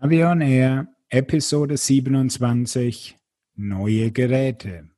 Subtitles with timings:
[0.00, 3.16] Avion Air, Episode 27,
[3.56, 4.88] neue Geräte.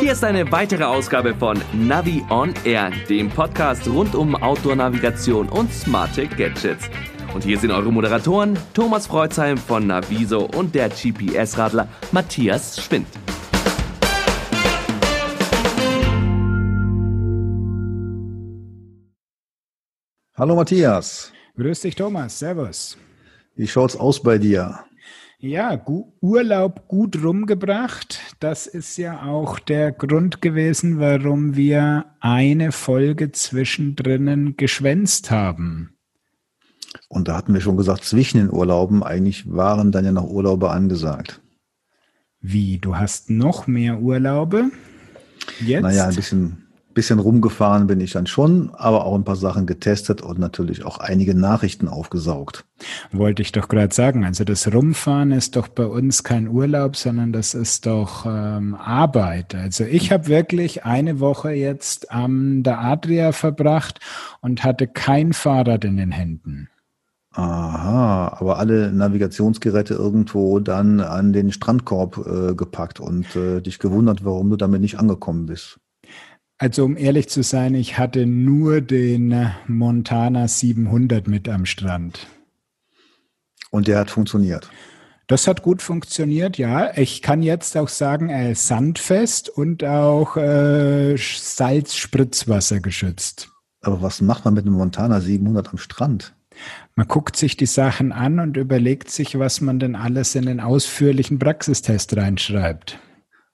[0.00, 5.72] Hier ist eine weitere Ausgabe von Navi on Air, dem Podcast rund um Outdoor-Navigation und
[5.72, 6.90] smarte Gadgets.
[7.32, 13.06] Und hier sind eure Moderatoren Thomas Freuzheim von Naviso und der GPS-Radler Matthias Schwind.
[20.36, 21.32] Hallo Matthias.
[21.58, 22.38] Grüß dich, Thomas.
[22.38, 22.96] Servus.
[23.56, 24.78] Wie schaut's aus bei dir?
[25.40, 28.20] Ja, gu Urlaub gut rumgebracht.
[28.38, 35.96] Das ist ja auch der Grund gewesen, warum wir eine Folge zwischendrin geschwänzt haben.
[37.08, 40.70] Und da hatten wir schon gesagt, zwischen den Urlauben, eigentlich waren dann ja noch Urlaube
[40.70, 41.40] angesagt.
[42.40, 44.70] Wie, du hast noch mehr Urlaube?
[45.58, 45.82] Jetzt?
[45.82, 46.67] Naja, ein bisschen
[46.98, 50.98] bisschen rumgefahren bin ich dann schon, aber auch ein paar Sachen getestet und natürlich auch
[50.98, 52.64] einige Nachrichten aufgesaugt.
[53.12, 54.24] Wollte ich doch gerade sagen.
[54.24, 59.54] Also das Rumfahren ist doch bei uns kein Urlaub, sondern das ist doch ähm, Arbeit.
[59.54, 64.00] Also ich habe wirklich eine Woche jetzt am der Adria verbracht
[64.40, 66.68] und hatte kein Fahrrad in den Händen.
[67.30, 74.24] Aha, aber alle Navigationsgeräte irgendwo dann an den Strandkorb äh, gepackt und äh, dich gewundert,
[74.24, 75.78] warum du damit nicht angekommen bist.
[76.58, 82.26] Also um ehrlich zu sein, ich hatte nur den Montana 700 mit am Strand.
[83.70, 84.68] Und der hat funktioniert.
[85.28, 86.96] Das hat gut funktioniert, ja.
[86.96, 93.50] Ich kann jetzt auch sagen, er ist sandfest und auch äh, Salzspritzwasser geschützt.
[93.82, 96.34] Aber was macht man mit einem Montana 700 am Strand?
[96.96, 100.60] Man guckt sich die Sachen an und überlegt sich, was man denn alles in den
[100.60, 102.98] ausführlichen Praxistest reinschreibt.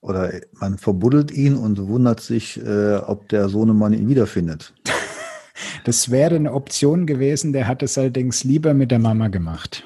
[0.05, 4.73] Oder man verbuddelt ihn und wundert sich, äh, ob der Sohnemann ihn wiederfindet.
[5.85, 9.85] Das wäre eine Option gewesen, der hat es allerdings lieber mit der Mama gemacht.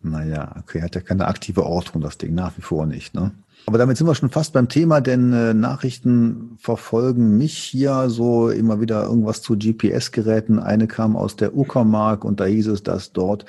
[0.00, 3.32] Naja, okay, hat ja keine aktive Ortung, das Ding nach wie vor nicht, ne?
[3.66, 8.48] Aber damit sind wir schon fast beim Thema, denn äh, Nachrichten verfolgen mich hier so
[8.48, 10.58] immer wieder irgendwas zu GPS-Geräten.
[10.58, 13.44] Eine kam aus der Uckermark und da hieß es, dass dort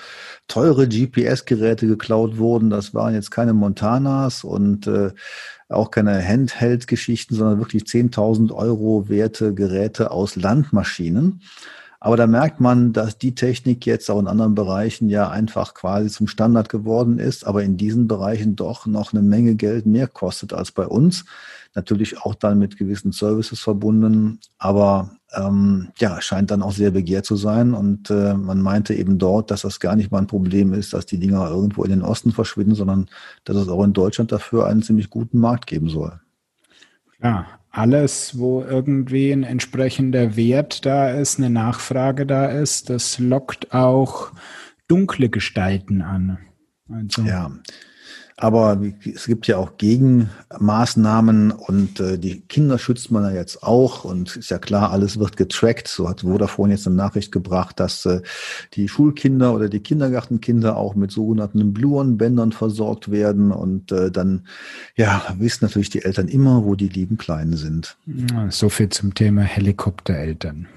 [0.47, 2.69] teure GPS-Geräte geklaut wurden.
[2.69, 5.11] Das waren jetzt keine Montanas und äh,
[5.69, 11.41] auch keine Handheld-Geschichten, sondern wirklich 10.000 Euro werte Geräte aus Landmaschinen.
[12.02, 16.09] Aber da merkt man, dass die Technik jetzt auch in anderen Bereichen ja einfach quasi
[16.09, 20.53] zum Standard geworden ist, aber in diesen Bereichen doch noch eine Menge Geld mehr kostet
[20.53, 21.25] als bei uns.
[21.75, 27.25] Natürlich auch dann mit gewissen Services verbunden, aber ähm, ja, scheint dann auch sehr begehrt
[27.25, 27.73] zu sein.
[27.73, 31.06] Und äh, man meinte eben dort, dass das gar nicht mal ein Problem ist, dass
[31.06, 33.09] die Dinger irgendwo in den Osten verschwinden, sondern
[33.44, 36.19] dass es auch in Deutschland dafür einen ziemlich guten Markt geben soll.
[37.22, 43.73] Ja, alles, wo irgendwie ein entsprechender Wert da ist, eine Nachfrage da ist, das lockt
[43.73, 44.31] auch
[44.88, 46.39] dunkle Gestalten an.
[46.91, 47.22] Also.
[47.22, 47.51] Ja,
[48.41, 54.05] aber es gibt ja auch Gegenmaßnahmen und äh, die Kinder schützt man ja jetzt auch
[54.05, 55.89] und ist ja klar, alles wird getrackt.
[55.89, 58.22] So hat Vodafone jetzt eine Nachricht gebracht, dass äh,
[58.75, 64.47] die Schulkinder oder die Kindergartenkinder auch mit sogenannten Bluon-Bändern versorgt werden und äh, dann
[64.95, 67.97] ja wissen natürlich die Eltern immer, wo die lieben Kleinen sind.
[68.50, 70.67] So viel zum Thema Helikoptereltern.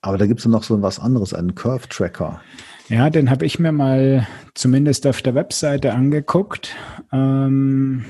[0.00, 2.40] Aber da gibt es noch so was anderes, einen Curve-Tracker.
[2.90, 6.74] Ja, den habe ich mir mal zumindest auf der Webseite angeguckt.
[7.12, 8.04] Ähm,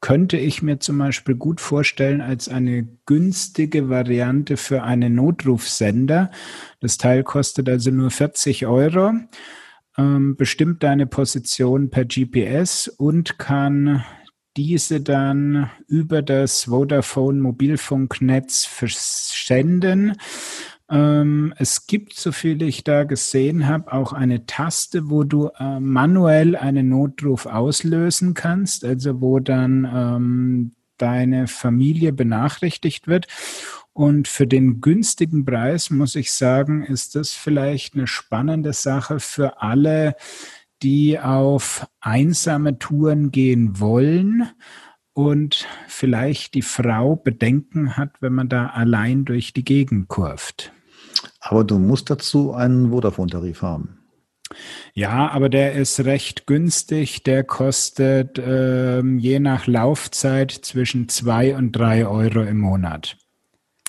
[0.00, 6.30] könnte ich mir zum Beispiel gut vorstellen als eine günstige Variante für einen Notrufsender.
[6.80, 9.12] Das Teil kostet also nur 40 Euro,
[9.98, 14.06] ähm, bestimmt deine Position per GPS und kann
[14.56, 20.16] diese dann über das Vodafone Mobilfunknetz versenden
[20.90, 25.80] ähm, es gibt, so viel ich da gesehen habe, auch eine Taste, wo du äh,
[25.80, 33.26] manuell einen Notruf auslösen kannst, also wo dann ähm, deine Familie benachrichtigt wird.
[33.92, 39.62] Und für den günstigen Preis, muss ich sagen, ist das vielleicht eine spannende Sache für
[39.62, 40.16] alle,
[40.82, 44.50] die auf einsame Touren gehen wollen
[45.14, 50.72] und vielleicht die Frau Bedenken hat, wenn man da allein durch die Gegend kurft.
[51.40, 53.98] Aber du musst dazu einen Vodafone-Tarif haben.
[54.92, 57.22] Ja, aber der ist recht günstig.
[57.22, 63.16] Der kostet ähm, je nach Laufzeit zwischen zwei und drei Euro im Monat.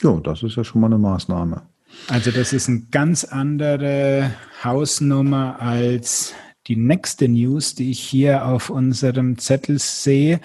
[0.02, 1.64] Ja, das ist ja schon mal eine Maßnahme.
[2.08, 4.32] Also das ist eine ganz andere
[4.64, 6.34] Hausnummer als
[6.68, 10.40] die nächste News, die ich hier auf unserem Zettel sehe,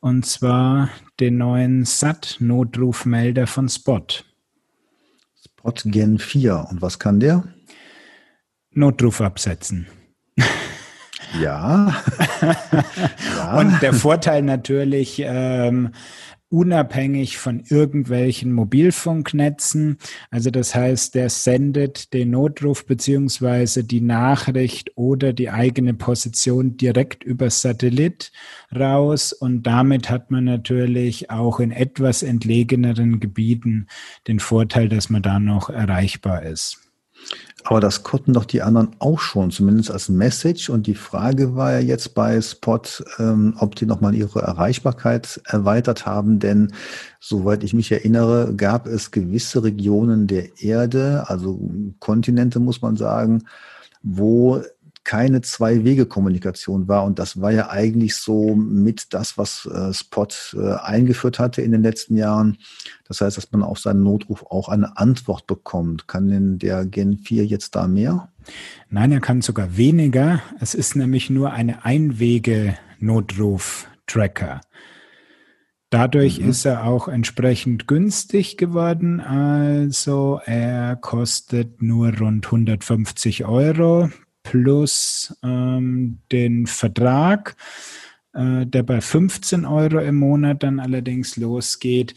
[0.00, 0.90] und zwar
[1.20, 4.06] den neuen SAT-Notrufmelder von Spot.
[5.42, 6.66] Spot Gen 4.
[6.70, 7.44] Und was kann der?
[8.72, 9.86] Notruf absetzen.
[11.40, 12.02] Ja.
[13.36, 13.58] ja.
[13.58, 15.92] Und der Vorteil natürlich, ähm,
[16.52, 19.96] unabhängig von irgendwelchen Mobilfunknetzen.
[20.30, 27.24] Also das heißt, der sendet den Notruf beziehungsweise die Nachricht oder die eigene Position direkt
[27.24, 28.32] über Satellit
[28.74, 33.86] raus und damit hat man natürlich auch in etwas entlegeneren Gebieten
[34.28, 36.91] den Vorteil, dass man da noch erreichbar ist.
[37.64, 40.68] Aber das konnten doch die anderen auch schon, zumindest als Message.
[40.68, 42.80] Und die Frage war ja jetzt bei Spot,
[43.18, 46.38] ähm, ob die nochmal ihre Erreichbarkeit erweitert haben.
[46.38, 46.72] Denn
[47.20, 51.60] soweit ich mich erinnere, gab es gewisse Regionen der Erde, also
[52.00, 53.44] Kontinente muss man sagen,
[54.02, 54.60] wo
[55.04, 57.04] keine Zwei-Wege-Kommunikation war.
[57.04, 61.72] Und das war ja eigentlich so mit das, was äh, Spot äh, eingeführt hatte in
[61.72, 62.58] den letzten Jahren.
[63.08, 66.08] Das heißt, dass man auf seinen Notruf auch eine Antwort bekommt.
[66.08, 68.30] Kann denn der Gen 4 jetzt da mehr?
[68.90, 70.40] Nein, er kann sogar weniger.
[70.60, 74.60] Es ist nämlich nur eine Einwege-Notruf-Tracker.
[75.90, 76.48] Dadurch mhm.
[76.48, 79.20] ist er auch entsprechend günstig geworden.
[79.20, 84.08] Also er kostet nur rund 150 Euro
[84.42, 87.56] plus ähm, den Vertrag,
[88.34, 92.14] äh, der bei 15 Euro im Monat dann allerdings losgeht.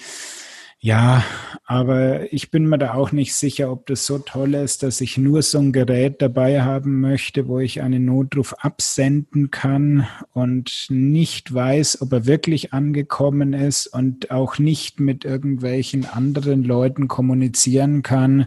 [0.86, 1.24] Ja,
[1.66, 5.18] aber ich bin mir da auch nicht sicher, ob das so toll ist, dass ich
[5.18, 11.52] nur so ein Gerät dabei haben möchte, wo ich einen Notruf absenden kann und nicht
[11.52, 18.46] weiß, ob er wirklich angekommen ist und auch nicht mit irgendwelchen anderen Leuten kommunizieren kann.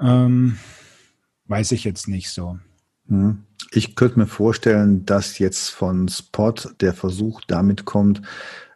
[0.00, 0.56] Ähm,
[1.46, 2.60] weiß ich jetzt nicht so.
[3.72, 8.22] Ich könnte mir vorstellen, dass jetzt von Spot der Versuch damit kommt,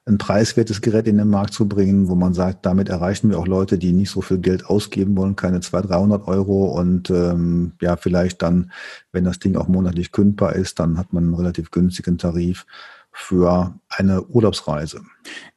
[0.07, 3.47] ein preiswertes Gerät in den Markt zu bringen, wo man sagt, damit erreichen wir auch
[3.47, 7.97] Leute, die nicht so viel Geld ausgeben wollen, keine 200, 300 Euro und ähm, ja,
[7.97, 8.71] vielleicht dann,
[9.13, 12.67] wenn das Ding auch monatlich kündbar ist, dann hat man einen relativ günstigen Tarif
[13.13, 15.01] für eine Urlaubsreise.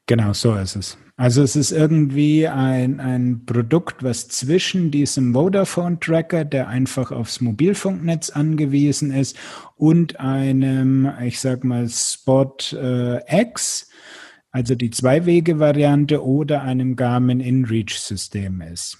[0.07, 0.97] Genau, so ist es.
[1.17, 8.29] Also es ist irgendwie ein, ein Produkt, was zwischen diesem Vodafone-Tracker, der einfach aufs Mobilfunknetz
[8.29, 9.35] angewiesen ist,
[9.75, 13.89] und einem, ich sag mal, Spot äh, X,
[14.51, 18.99] also die Zwei-Wege-Variante oder einem Garmin InReach-System ist.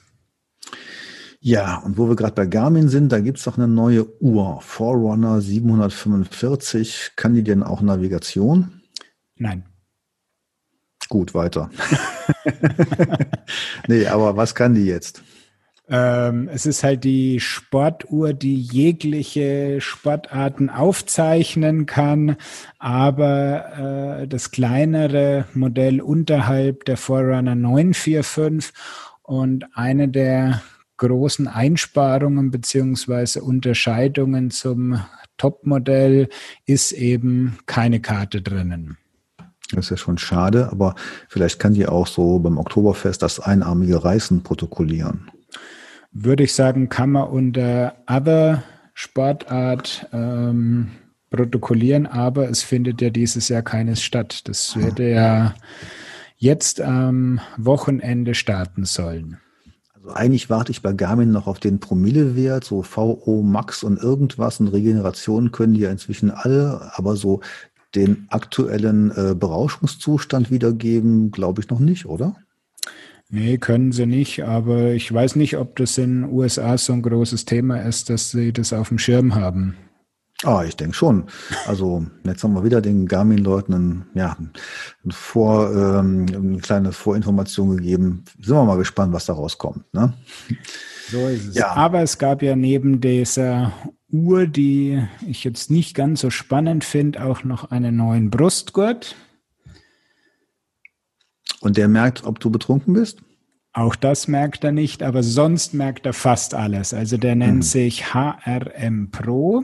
[1.39, 4.59] Ja, und wo wir gerade bei Garmin sind, da gibt es doch eine neue Uhr,
[4.61, 7.11] Forerunner 745.
[7.15, 8.81] Kann die denn auch Navigation?
[9.37, 9.63] Nein.
[11.09, 11.69] Gut, weiter.
[13.87, 15.23] nee, aber was kann die jetzt?
[15.89, 22.35] Ähm, es ist halt die Sportuhr, die jegliche Sportarten aufzeichnen kann,
[22.77, 28.73] aber äh, das kleinere Modell unterhalb der Forerunner 945
[29.23, 30.61] und eine der
[30.97, 34.99] großen Einsparungen beziehungsweise Unterscheidungen zum
[35.37, 36.27] Topmodell
[36.65, 38.97] ist eben keine Karte drinnen.
[39.71, 40.95] Das ist ja schon schade, aber
[41.27, 45.29] vielleicht kann die auch so beim Oktoberfest das einarmige Reißen protokollieren.
[46.11, 50.91] Würde ich sagen, kann man unter Other Sportart ähm,
[51.29, 54.47] protokollieren, aber es findet ja dieses Jahr keines statt.
[54.47, 55.53] Das würde ja
[56.37, 59.37] jetzt am Wochenende starten sollen.
[59.93, 64.59] Also eigentlich warte ich bei Garmin noch auf den Promillewert, so VO Max und irgendwas
[64.59, 67.41] und Regeneration können die ja inzwischen alle, aber so
[67.95, 72.35] den aktuellen äh, Berauschungszustand wiedergeben, glaube ich noch nicht, oder?
[73.29, 77.01] Nee, können sie nicht, aber ich weiß nicht, ob das in den USA so ein
[77.01, 79.75] großes Thema ist, dass sie das auf dem Schirm haben.
[80.43, 81.25] Ah, ich denke schon.
[81.65, 88.23] Also jetzt haben wir wieder den Garmin-Leuten ja, ein Vor, ähm, eine kleine Vorinformation gegeben.
[88.39, 89.91] Sind wir mal gespannt, was da rauskommt.
[89.93, 90.13] Ne?
[91.09, 91.55] So ist es.
[91.55, 91.73] Ja.
[91.73, 93.73] Aber es gab ja neben dieser
[94.09, 99.15] Uhr, die ich jetzt nicht ganz so spannend finde, auch noch einen neuen Brustgurt.
[101.61, 103.19] Und der merkt, ob du betrunken bist?
[103.73, 106.93] Auch das merkt er nicht, aber sonst merkt er fast alles.
[106.93, 107.61] Also der nennt hm.
[107.61, 109.63] sich HRM Pro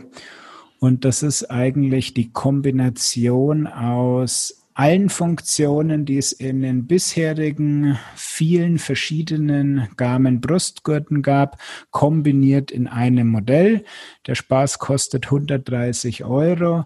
[0.79, 8.79] und das ist eigentlich die Kombination aus allen Funktionen, die es in den bisherigen vielen
[8.79, 11.57] verschiedenen Garmin Brustgurten gab,
[11.91, 13.83] kombiniert in einem Modell.
[14.27, 16.85] Der Spaß kostet 130 Euro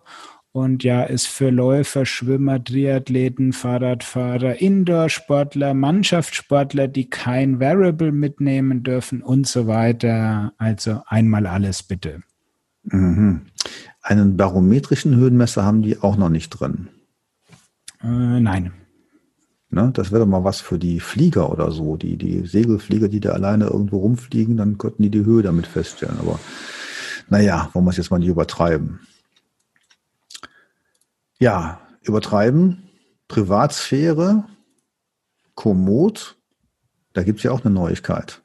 [0.51, 9.22] und ja, ist für Läufer, Schwimmer, Triathleten, Fahrradfahrer, Indoor-Sportler, Mannschaftssportler, die kein Variable mitnehmen dürfen
[9.22, 10.53] und so weiter.
[10.58, 12.24] Also einmal alles bitte.
[12.84, 13.41] Mhm.
[14.01, 16.88] Einen barometrischen Höhenmesser haben die auch noch nicht drin.
[18.01, 18.72] Äh, nein.
[19.70, 23.20] Ne, das wäre doch mal was für die Flieger oder so, die, die Segelflieger, die
[23.20, 26.18] da alleine irgendwo rumfliegen, dann könnten die die Höhe damit feststellen.
[26.20, 26.39] Aber
[27.30, 29.01] Naja, wollen wir es jetzt mal nicht übertreiben.
[31.39, 32.89] Ja, übertreiben,
[33.27, 34.46] Privatsphäre,
[35.56, 36.38] Komoot,
[37.13, 38.42] da gibt es ja auch eine Neuigkeit.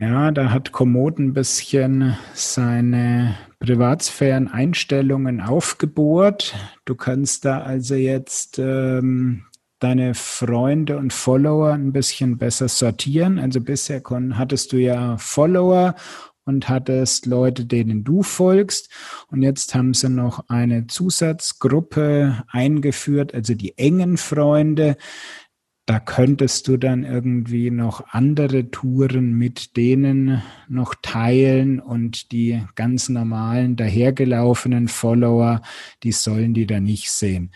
[0.00, 6.54] Ja, da hat Komoot ein bisschen seine Privatsphären-Einstellungen aufgebohrt.
[6.86, 9.42] Du kannst da also jetzt ähm,
[9.78, 13.38] deine Freunde und Follower ein bisschen besser sortieren.
[13.38, 14.02] Also bisher
[14.32, 15.94] hattest du ja Follower
[16.44, 18.90] und hattest Leute, denen du folgst.
[19.28, 24.96] Und jetzt haben sie noch eine Zusatzgruppe eingeführt, also die engen Freunde.
[25.90, 33.08] Da könntest du dann irgendwie noch andere Touren mit denen noch teilen und die ganz
[33.08, 35.62] normalen dahergelaufenen Follower,
[36.04, 37.50] die sollen die da nicht sehen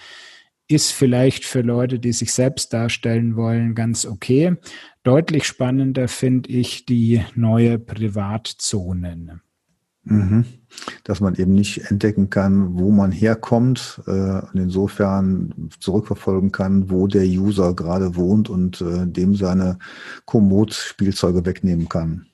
[0.66, 4.56] ist vielleicht für Leute, die sich selbst darstellen wollen, ganz okay.
[5.02, 9.43] Deutlich spannender finde ich die neue Privatzonen.
[10.04, 10.44] Mhm.
[11.04, 17.06] Dass man eben nicht entdecken kann, wo man herkommt äh, und insofern zurückverfolgen kann, wo
[17.06, 19.78] der User gerade wohnt und äh, dem seine
[20.26, 22.26] Komoot-Spielzeuge wegnehmen kann.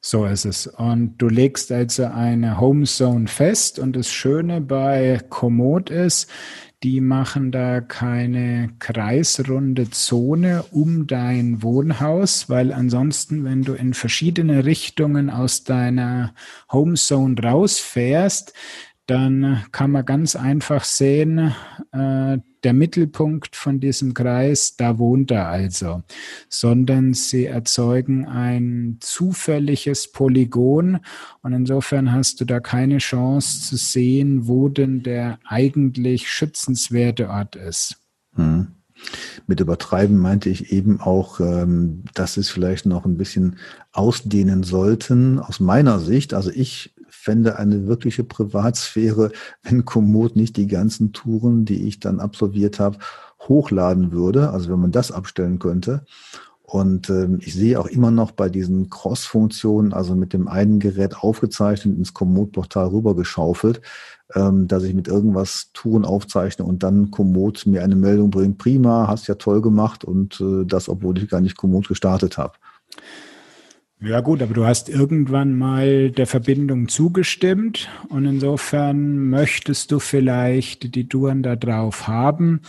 [0.00, 0.66] So ist es.
[0.66, 6.30] Und du legst also eine Homezone fest und das Schöne bei Komoot ist,
[6.84, 14.64] die machen da keine kreisrunde Zone um dein Wohnhaus, weil ansonsten, wenn du in verschiedene
[14.64, 16.34] Richtungen aus deiner
[16.70, 18.52] Homezone rausfährst,
[19.08, 21.54] dann kann man ganz einfach sehen,
[21.92, 26.02] äh, der Mittelpunkt von diesem Kreis, da wohnt er also,
[26.50, 30.98] sondern sie erzeugen ein zufälliges Polygon
[31.40, 37.56] und insofern hast du da keine Chance zu sehen, wo denn der eigentlich schützenswerte Ort
[37.56, 37.96] ist.
[38.34, 38.68] Hm.
[39.46, 43.56] Mit übertreiben meinte ich eben auch, ähm, dass es vielleicht noch ein bisschen
[43.92, 46.34] ausdehnen sollten, aus meiner Sicht.
[46.34, 46.94] Also ich
[47.28, 49.32] fände eine wirkliche Privatsphäre,
[49.62, 52.96] wenn Komoot nicht die ganzen Touren, die ich dann absolviert habe,
[53.46, 54.48] hochladen würde.
[54.48, 56.06] Also wenn man das abstellen könnte.
[56.62, 61.18] Und ähm, ich sehe auch immer noch bei diesen Cross-Funktionen, also mit dem einen Gerät
[61.18, 63.82] aufgezeichnet, ins Komoot-Portal rübergeschaufelt,
[64.34, 69.06] ähm, dass ich mit irgendwas Touren aufzeichne und dann Komoot mir eine Meldung bringt, prima,
[69.06, 72.54] hast ja toll gemacht und äh, das, obwohl ich gar nicht Komoot gestartet habe.
[74.00, 80.94] Ja gut, aber du hast irgendwann mal der Verbindung zugestimmt und insofern möchtest du vielleicht
[80.94, 82.60] die Touren da drauf haben.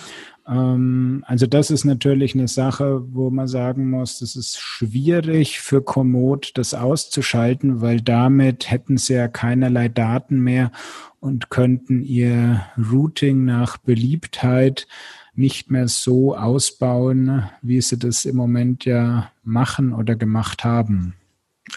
[0.48, 5.84] Ähm, also das ist natürlich eine Sache, wo man sagen muss, es ist schwierig für
[5.84, 10.72] Komoot das auszuschalten, weil damit hätten sie ja keinerlei Daten mehr
[11.20, 14.88] und könnten ihr Routing nach Beliebtheit
[15.36, 21.14] nicht mehr so ausbauen, wie sie das im Moment ja machen oder gemacht haben.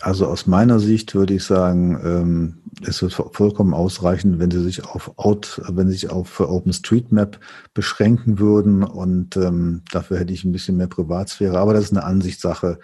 [0.01, 4.85] Also aus meiner Sicht würde ich sagen, ähm, es wird vollkommen ausreichen, wenn sie sich
[4.85, 7.39] auf Out, wenn sie sich auf OpenStreetMap
[7.75, 11.59] beschränken würden und ähm, dafür hätte ich ein bisschen mehr Privatsphäre.
[11.59, 12.79] Aber das ist eine Ansichtssache.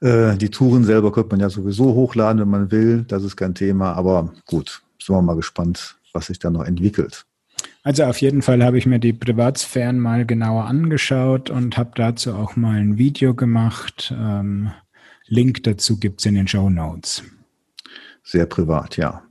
[0.00, 3.04] Äh, die Touren selber könnte man ja sowieso hochladen, wenn man will.
[3.06, 3.92] Das ist kein Thema.
[3.92, 7.24] Aber gut, sind wir mal gespannt, was sich da noch entwickelt.
[7.84, 12.34] Also auf jeden Fall habe ich mir die Privatsphären mal genauer angeschaut und habe dazu
[12.34, 14.14] auch mal ein Video gemacht.
[14.16, 14.70] Ähm,
[15.26, 17.22] Link dazu gibt es in den Show Notes.
[18.24, 19.22] Sehr privat, ja.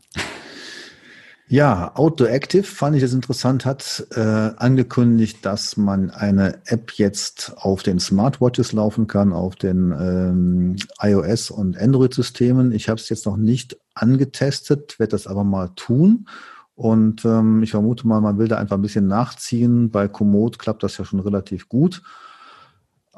[1.52, 7.52] Ja, Outdoor Active fand ich es interessant, hat äh, angekündigt, dass man eine App jetzt
[7.58, 12.72] auf den Smartwatches laufen kann, auf den ähm, iOS- und Android-Systemen.
[12.72, 16.26] Ich habe es jetzt noch nicht angetestet, werde das aber mal tun.
[16.74, 19.92] Und ähm, ich vermute mal, man will da einfach ein bisschen nachziehen.
[19.92, 22.02] Bei Komoot klappt das ja schon relativ gut.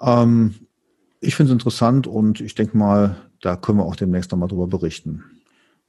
[0.01, 0.55] Ähm,
[1.23, 4.67] ich finde es interessant und ich denke mal, da können wir auch demnächst nochmal drüber
[4.67, 5.23] berichten.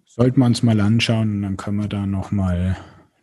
[0.06, 2.76] Sollten wir uns mal anschauen und dann können wir da nochmal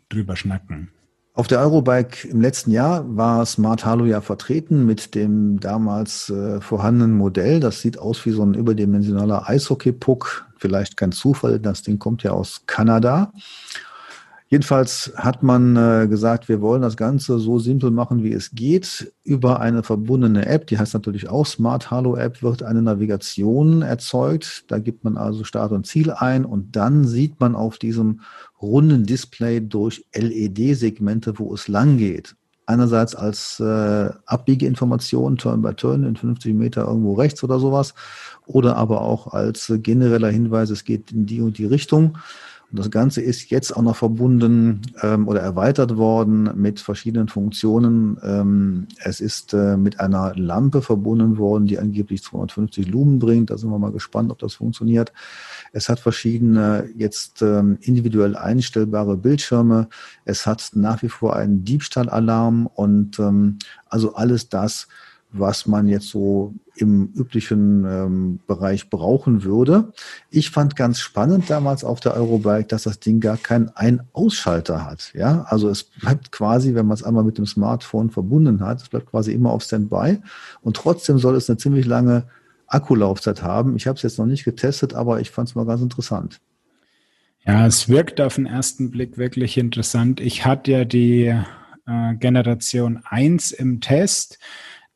[0.10, 0.89] drüber schnacken.
[1.34, 6.60] Auf der Eurobike im letzten Jahr war Smart Halo ja vertreten mit dem damals äh,
[6.60, 7.62] vorhandenen Modell.
[7.62, 10.48] Das sieht aus wie so ein überdimensionaler Eishockey-Puck.
[10.58, 13.32] Vielleicht kein Zufall, das Ding kommt ja aus Kanada.
[14.51, 19.13] Jedenfalls hat man äh, gesagt, wir wollen das Ganze so simpel machen, wie es geht.
[19.24, 24.65] Über eine verbundene App, die heißt natürlich auch Smart Halo App, wird eine Navigation erzeugt.
[24.67, 28.20] Da gibt man also Start und Ziel ein und dann sieht man auf diesem
[28.62, 32.36] runden Display durch LED-Segmente, wo es lang geht.
[32.65, 37.93] Einerseits als äh, Abbiegeinformation, Turn by Turn in 50 Meter irgendwo rechts oder sowas.
[38.48, 42.17] Oder aber auch als genereller Hinweis, es geht in die und die Richtung.
[42.74, 48.18] Das Ganze ist jetzt auch noch verbunden ähm, oder erweitert worden mit verschiedenen Funktionen.
[48.24, 53.50] Ähm, es ist äh, mit einer Lampe verbunden worden, die angeblich 250 Lumen bringt.
[53.50, 55.12] Da sind wir mal gespannt, ob das funktioniert.
[55.74, 59.90] Es hat verschiedene jetzt ähm, individuell einstellbare Bildschirme.
[60.24, 63.60] Es hat nach wie vor einen Diebstahlalarm und ähm,
[63.90, 64.88] also alles das,
[65.34, 69.92] was man jetzt so im üblichen ähm, Bereich brauchen würde.
[70.30, 75.12] Ich fand ganz spannend damals auf der Eurobike, dass das Ding gar keinen Ein-Ausschalter hat.
[75.13, 78.90] Ja, also es bleibt quasi, wenn man es einmal mit dem Smartphone verbunden hat, es
[78.90, 80.20] bleibt quasi immer auf Standby
[80.62, 82.24] und trotzdem soll es eine ziemlich lange
[82.68, 83.75] Akkulaufzeit haben.
[83.75, 86.40] Ich habe es jetzt noch nicht getestet, aber ich fand es mal ganz interessant.
[87.46, 90.20] Ja, es wirkt auf den ersten Blick wirklich interessant.
[90.20, 91.25] Ich hatte ja die
[91.88, 94.40] äh, Generation 1 im Test.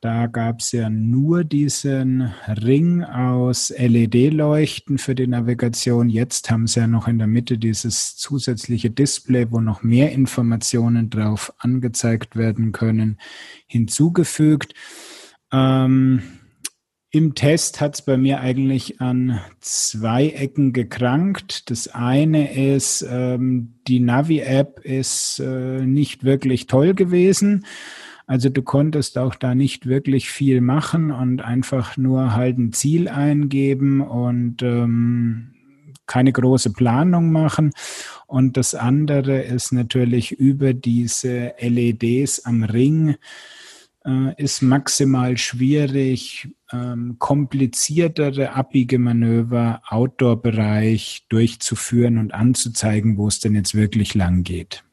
[0.02, 6.10] Da gab es ja nur diesen Ring aus LED-Leuchten für die Navigation.
[6.10, 11.10] Jetzt haben sie ja noch in der Mitte dieses zusätzliche Display, wo noch mehr Informationen
[11.10, 13.18] drauf angezeigt werden können,
[13.68, 14.74] hinzugefügt.
[15.52, 16.22] Ähm,
[17.16, 21.70] im Test hat es bei mir eigentlich an zwei Ecken gekrankt.
[21.70, 27.66] Das eine ist, ähm, die Navi-App ist äh, nicht wirklich toll gewesen.
[28.28, 33.08] Also du konntest auch da nicht wirklich viel machen und einfach nur halt ein Ziel
[33.08, 35.52] eingeben und ähm,
[36.08, 37.72] keine große Planung machen.
[38.28, 43.16] Und das andere ist natürlich über diese LEDs am Ring
[44.06, 53.76] äh, ist maximal schwierig, ähm, kompliziertere Abbiegemanöver, Outdoor-Bereich durchzuführen und anzuzeigen, wo es denn jetzt
[53.76, 54.84] wirklich lang geht.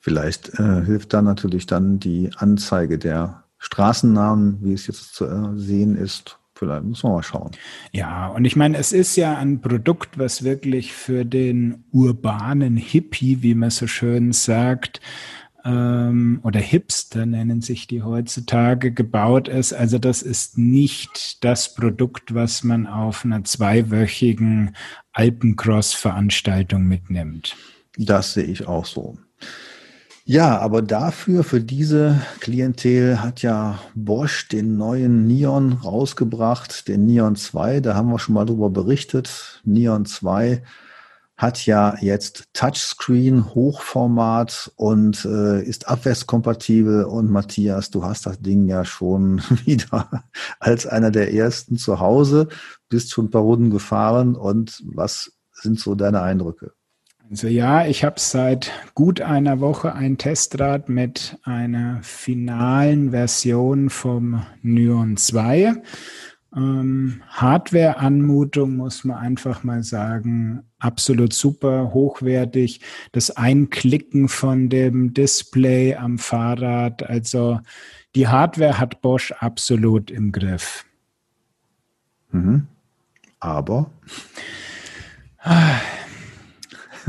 [0.00, 5.58] Vielleicht äh, hilft da natürlich dann die Anzeige der Straßennamen, wie es jetzt zu äh,
[5.58, 6.38] sehen ist.
[6.54, 7.52] Vielleicht muss man mal schauen.
[7.92, 13.42] Ja, und ich meine, es ist ja ein Produkt, was wirklich für den urbanen Hippie,
[13.42, 15.00] wie man so schön sagt,
[15.64, 19.72] ähm, oder Hipster nennen sich die heutzutage, gebaut ist.
[19.72, 24.76] Also das ist nicht das Produkt, was man auf einer zweiwöchigen
[25.12, 27.56] Alpencross-Veranstaltung mitnimmt.
[27.96, 29.18] Das sehe ich auch so.
[30.32, 37.34] Ja, aber dafür, für diese Klientel hat ja Bosch den neuen Neon rausgebracht, den Neon
[37.34, 39.60] 2, da haben wir schon mal drüber berichtet.
[39.64, 40.62] Neon 2
[41.36, 47.06] hat ja jetzt Touchscreen, Hochformat und äh, ist abwärtskompatibel.
[47.06, 50.08] Und Matthias, du hast das Ding ja schon wieder
[50.60, 52.46] als einer der ersten zu Hause,
[52.88, 54.36] bist schon ein paar Runden gefahren.
[54.36, 56.72] Und was sind so deine Eindrücke?
[57.30, 64.42] Also ja, ich habe seit gut einer Woche ein Testrad mit einer finalen Version vom
[64.62, 65.80] Nyon 2.
[66.56, 72.80] Ähm, Hardware-Anmutung muss man einfach mal sagen, absolut super, hochwertig.
[73.12, 77.60] Das Einklicken von dem Display am Fahrrad, also
[78.16, 80.84] die Hardware hat Bosch absolut im Griff.
[82.32, 82.66] Mhm.
[83.38, 83.88] Aber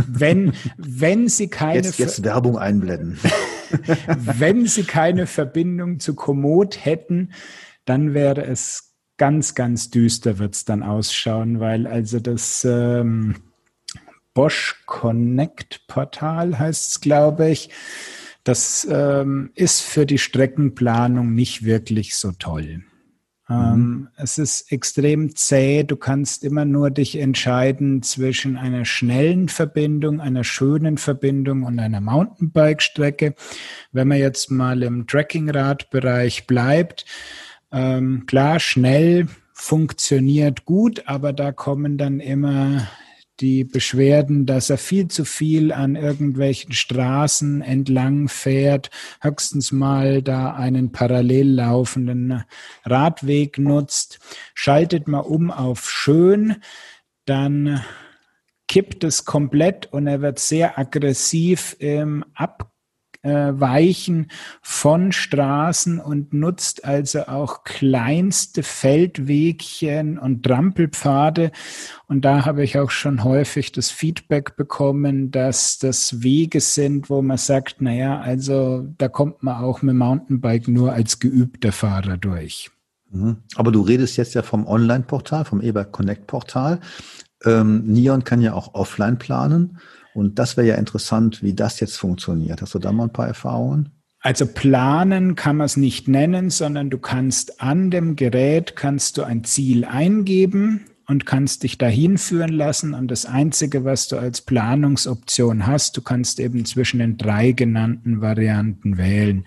[0.07, 3.19] wenn, wenn sie keine jetzt, jetzt Werbung einblenden.
[4.07, 7.31] wenn sie keine Verbindung zu Komoot hätten,
[7.85, 13.35] dann wäre es ganz, ganz düster wird es dann ausschauen, weil also das ähm,
[14.33, 17.69] Bosch Connect Portal heißt es, glaube ich,
[18.43, 22.83] das ähm, ist für die Streckenplanung nicht wirklich so toll.
[23.51, 24.07] Ähm, mhm.
[24.15, 25.83] Es ist extrem zäh.
[25.83, 32.01] Du kannst immer nur dich entscheiden zwischen einer schnellen Verbindung, einer schönen Verbindung und einer
[32.01, 33.35] Mountainbike-Strecke.
[33.91, 37.05] Wenn man jetzt mal im Trekkingrad-Bereich bleibt,
[37.71, 42.87] ähm, klar, schnell funktioniert gut, aber da kommen dann immer
[43.39, 48.89] die Beschwerden, dass er viel zu viel an irgendwelchen Straßen entlang fährt,
[49.21, 52.43] höchstens mal da einen parallel laufenden
[52.83, 54.19] Radweg nutzt.
[54.53, 56.57] Schaltet mal um auf schön,
[57.25, 57.83] dann
[58.67, 62.70] kippt es komplett und er wird sehr aggressiv im Ab
[63.23, 64.31] äh, Weichen
[64.61, 71.51] von Straßen und nutzt also auch kleinste Feldwegchen und Trampelpfade.
[72.07, 77.21] Und da habe ich auch schon häufig das Feedback bekommen, dass das Wege sind, wo
[77.21, 82.71] man sagt, naja, also da kommt man auch mit Mountainbike nur als geübter Fahrer durch.
[83.11, 83.37] Mhm.
[83.55, 86.79] Aber du redest jetzt ja vom Online-Portal, vom eBike Connect-Portal.
[87.43, 89.79] Ähm, Neon kann ja auch offline planen.
[90.13, 92.61] Und das wäre ja interessant, wie das jetzt funktioniert.
[92.61, 93.91] Hast du da mal ein paar Erfahrungen?
[94.19, 99.23] Also planen kann man es nicht nennen, sondern du kannst an dem Gerät kannst du
[99.23, 102.93] ein Ziel eingeben und kannst dich dahin führen lassen.
[102.93, 108.21] Und das Einzige, was du als Planungsoption hast, du kannst eben zwischen den drei genannten
[108.21, 109.45] Varianten wählen.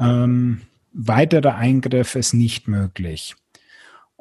[0.00, 3.36] Ähm, weiterer Eingriff ist nicht möglich.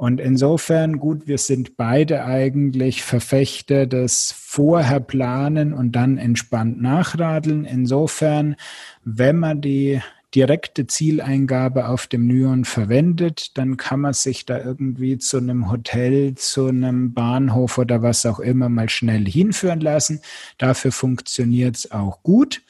[0.01, 7.65] Und insofern, gut, wir sind beide eigentlich Verfechter des vorher planen und dann entspannt nachradeln.
[7.65, 8.55] Insofern,
[9.03, 10.01] wenn man die
[10.33, 16.33] direkte Zieleingabe auf dem Nyon verwendet, dann kann man sich da irgendwie zu einem Hotel,
[16.33, 20.21] zu einem Bahnhof oder was auch immer mal schnell hinführen lassen.
[20.57, 22.63] Dafür funktioniert es auch gut.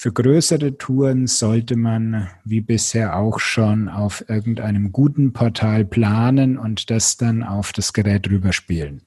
[0.00, 6.90] Für größere Touren sollte man wie bisher auch schon auf irgendeinem guten Portal planen und
[6.90, 9.02] das dann auf das Gerät rüberspielen.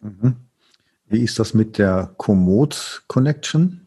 [0.00, 0.36] Mhm.
[1.08, 3.85] Wie ist das mit der Komoot Connection?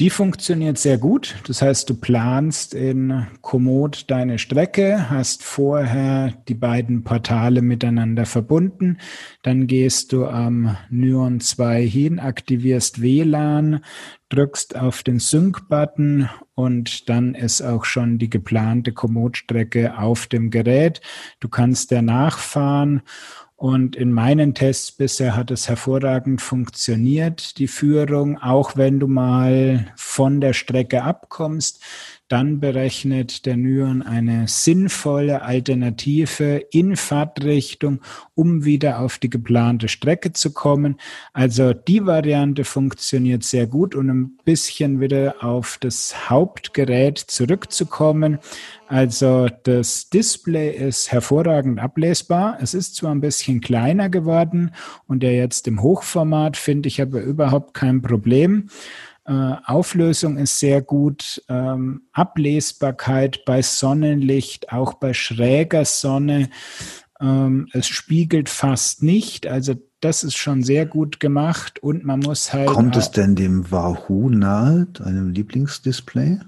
[0.00, 1.36] Die funktioniert sehr gut.
[1.46, 8.96] Das heißt, du planst in Komoot deine Strecke, hast vorher die beiden Portale miteinander verbunden.
[9.42, 13.84] Dann gehst du am Nyon 2 hin, aktivierst WLAN,
[14.30, 21.02] drückst auf den Sync-Button und dann ist auch schon die geplante Komoot-Strecke auf dem Gerät.
[21.40, 23.02] Du kannst danach fahren
[23.60, 29.92] und in meinen Tests bisher hat es hervorragend funktioniert, die Führung, auch wenn du mal
[29.96, 31.84] von der Strecke abkommst,
[32.30, 38.00] dann berechnet der Nyon eine sinnvolle Alternative in Fahrtrichtung,
[38.36, 41.00] um wieder auf die geplante Strecke zu kommen.
[41.32, 48.38] Also die Variante funktioniert sehr gut und ein bisschen wieder auf das Hauptgerät zurückzukommen.
[48.86, 52.58] Also das Display ist hervorragend ablesbar.
[52.60, 54.72] Es ist zwar ein bisschen kleiner geworden
[55.08, 58.68] und der jetzt im Hochformat finde ich aber überhaupt kein Problem.
[59.30, 66.50] Äh, Auflösung ist sehr gut, ähm, Ablesbarkeit bei Sonnenlicht, auch bei schräger Sonne.
[67.20, 72.52] Ähm, es spiegelt fast nicht, also das ist schon sehr gut gemacht und man muss
[72.52, 72.70] halt.
[72.70, 76.40] Kommt es denn dem Wahoo nahe, einem Lieblingsdisplay?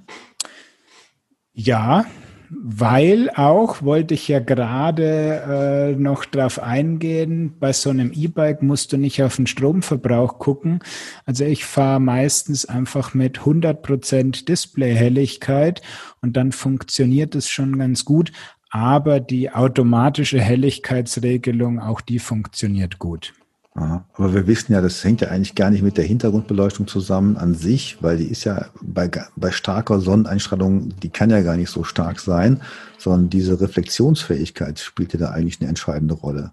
[1.52, 2.04] Ja,
[2.54, 8.92] weil auch, wollte ich ja gerade äh, noch drauf eingehen, bei so einem E-Bike musst
[8.92, 10.80] du nicht auf den Stromverbrauch gucken.
[11.24, 15.80] Also ich fahre meistens einfach mit 100% Displayhelligkeit
[16.20, 18.32] und dann funktioniert es schon ganz gut.
[18.68, 23.32] Aber die automatische Helligkeitsregelung, auch die funktioniert gut.
[23.74, 24.04] Aha.
[24.14, 27.54] Aber wir wissen ja, das hängt ja eigentlich gar nicht mit der Hintergrundbeleuchtung zusammen an
[27.54, 31.82] sich, weil die ist ja bei, bei starker Sonneneinstrahlung, die kann ja gar nicht so
[31.82, 32.60] stark sein,
[32.98, 36.52] sondern diese Reflexionsfähigkeit spielt ja da eigentlich eine entscheidende Rolle.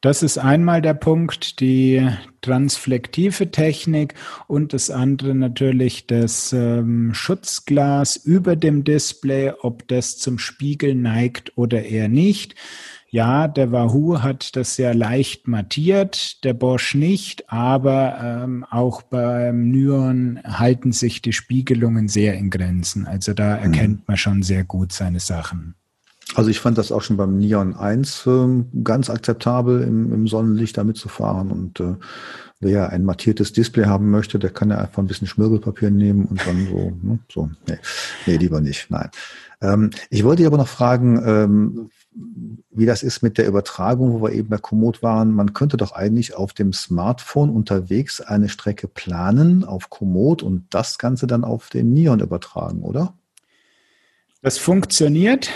[0.00, 2.08] Das ist einmal der Punkt, die
[2.40, 4.14] transflektive Technik
[4.46, 11.58] und das andere natürlich das ähm, Schutzglas über dem Display, ob das zum Spiegel neigt
[11.58, 12.54] oder eher nicht.
[13.10, 19.70] Ja, der Wahoo hat das sehr leicht mattiert, der Bosch nicht, aber ähm, auch beim
[19.70, 23.06] Nyon halten sich die Spiegelungen sehr in Grenzen.
[23.06, 23.62] Also da mhm.
[23.62, 25.74] erkennt man schon sehr gut seine Sachen.
[26.34, 30.76] Also ich fand das auch schon beim Neon 1 äh, ganz akzeptabel, im, im, Sonnenlicht
[30.76, 31.50] damit zu fahren.
[31.50, 31.94] Und äh,
[32.60, 36.26] wer ja ein mattiertes Display haben möchte, der kann ja einfach ein bisschen Schmirgelpapier nehmen
[36.26, 37.78] und dann so, ne, so, nee,
[38.26, 39.08] nee, lieber nicht, nein.
[39.62, 41.90] Ähm, ich wollte dich aber noch fragen, ähm,
[42.70, 45.32] wie das ist mit der Übertragung, wo wir eben bei Komoot waren.
[45.32, 50.98] Man könnte doch eigentlich auf dem Smartphone unterwegs eine Strecke planen auf Komoot und das
[50.98, 53.14] Ganze dann auf den Neon übertragen, oder?
[54.42, 55.50] Das funktioniert.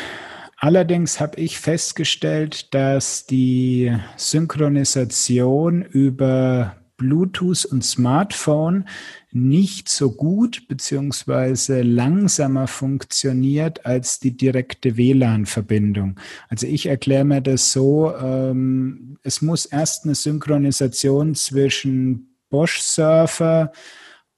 [0.56, 8.84] Allerdings habe ich festgestellt, dass die Synchronisation über Bluetooth und Smartphone
[9.32, 16.20] nicht so gut beziehungsweise langsamer funktioniert als die direkte WLAN-Verbindung.
[16.48, 23.72] Also ich erkläre mir das so, ähm, es muss erst eine Synchronisation zwischen Bosch-Surfer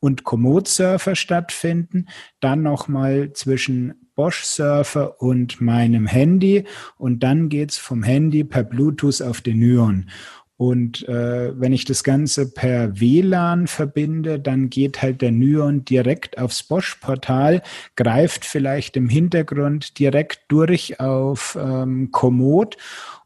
[0.01, 2.07] und Komoot-Surfer stattfinden,
[2.41, 6.65] dann nochmal zwischen Bosch-Surfer und meinem Handy
[6.97, 10.11] und dann geht's vom Handy per Bluetooth auf den Nyon.
[10.65, 16.39] Und äh, wenn ich das Ganze per WLAN verbinde, dann geht halt der Nyon direkt
[16.39, 17.61] aufs Bosch-Portal,
[17.97, 22.79] greift vielleicht im Hintergrund direkt durch auf ähm, Komoot.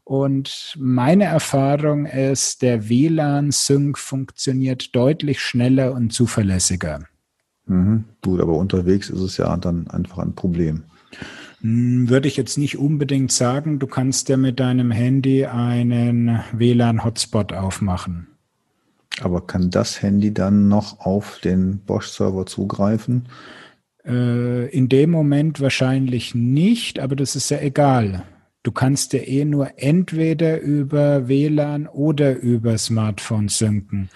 [0.03, 7.05] Und meine Erfahrung ist, der WLAN-Sync funktioniert deutlich schneller und zuverlässiger.
[7.67, 10.83] Mhm, gut, aber unterwegs ist es ja dann einfach ein Problem.
[11.61, 13.79] Hm, würde ich jetzt nicht unbedingt sagen.
[13.79, 18.27] Du kannst ja mit deinem Handy einen WLAN-Hotspot aufmachen.
[19.21, 23.27] Aber kann das Handy dann noch auf den Bosch-Server zugreifen?
[24.05, 28.23] Äh, in dem Moment wahrscheinlich nicht, aber das ist ja egal.
[28.63, 34.09] du kannst ja eh nur entweder über WLAN oder über Smartphone synken.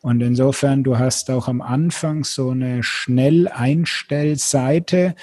[0.00, 5.14] Und insofern, du hast auch am Anfang so eine Schnelleinstellseite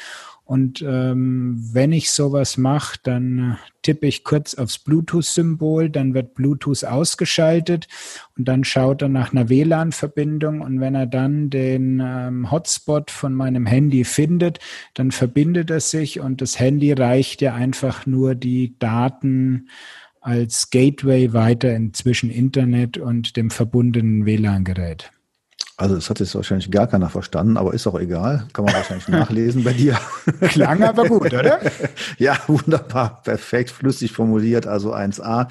[0.48, 6.86] und ähm, wenn ich sowas mache, dann tippe ich kurz aufs Bluetooth-Symbol, dann wird Bluetooth
[6.86, 7.90] ausgeschaltet
[8.38, 13.34] und dann schaut er nach einer WLAN-Verbindung und wenn er dann den ähm, Hotspot von
[13.34, 14.60] meinem Handy findet,
[14.94, 19.68] dann verbindet er sich und das Handy reicht ja einfach nur die Daten
[20.22, 25.12] als Gateway weiter in zwischen Internet und dem verbundenen WLAN-Gerät.
[25.80, 28.48] Also das hat jetzt wahrscheinlich gar keiner verstanden, aber ist auch egal.
[28.52, 29.96] Kann man wahrscheinlich nachlesen bei dir.
[30.42, 31.60] Klang aber gut, oder?
[32.18, 35.48] ja, wunderbar, perfekt, flüssig formuliert, also 1a.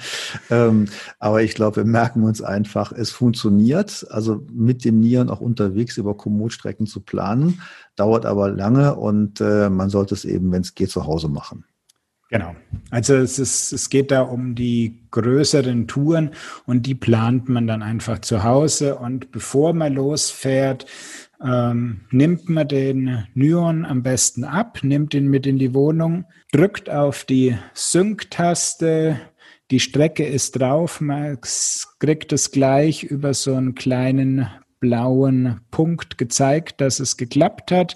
[0.49, 4.05] Ähm, aber ich glaube, wir merken uns einfach, es funktioniert.
[4.09, 7.61] Also mit den Nieren auch unterwegs über Komootstrecken zu planen,
[7.95, 11.63] dauert aber lange und äh, man sollte es eben, wenn es geht, zu Hause machen.
[12.29, 12.55] Genau.
[12.91, 16.31] Also es, ist, es geht da um die größeren Touren
[16.65, 18.95] und die plant man dann einfach zu Hause.
[18.95, 20.85] Und bevor man losfährt,
[21.41, 26.89] ähm, nimmt man den Nyon am besten ab, nimmt ihn mit in die Wohnung, drückt
[26.89, 29.19] auf die Sync-Taste,
[29.71, 31.39] die Strecke ist drauf, man
[31.99, 34.47] kriegt es gleich über so einen kleinen
[34.79, 37.95] blauen Punkt gezeigt, dass es geklappt hat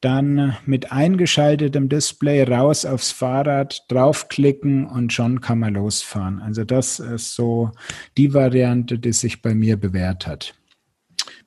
[0.00, 6.40] dann mit eingeschaltetem Display raus aufs Fahrrad, draufklicken und schon kann man losfahren.
[6.40, 7.72] Also das ist so
[8.16, 10.54] die Variante, die sich bei mir bewährt hat.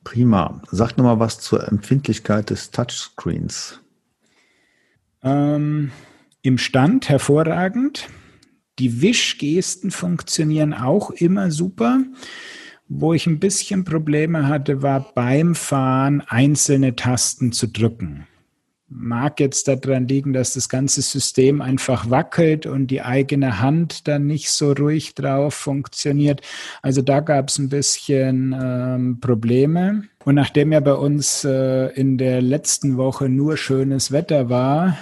[0.03, 0.61] Prima.
[0.69, 3.79] Sag nochmal was zur Empfindlichkeit des Touchscreens.
[5.23, 5.91] Ähm,
[6.41, 8.09] Im Stand hervorragend.
[8.79, 12.03] Die Wischgesten funktionieren auch immer super.
[12.89, 18.27] Wo ich ein bisschen Probleme hatte, war beim Fahren einzelne Tasten zu drücken
[18.91, 24.27] mag jetzt daran liegen, dass das ganze System einfach wackelt und die eigene Hand dann
[24.27, 26.41] nicht so ruhig drauf funktioniert.
[26.81, 30.03] Also da gab es ein bisschen ähm, Probleme.
[30.25, 34.97] Und nachdem ja bei uns äh, in der letzten Woche nur schönes Wetter war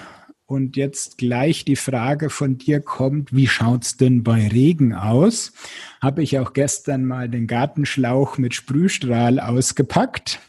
[0.49, 5.53] und jetzt gleich die Frage von dir kommt, wie schaut's denn bei Regen aus?
[6.01, 10.39] Habe ich auch gestern mal den Gartenschlauch mit Sprühstrahl ausgepackt.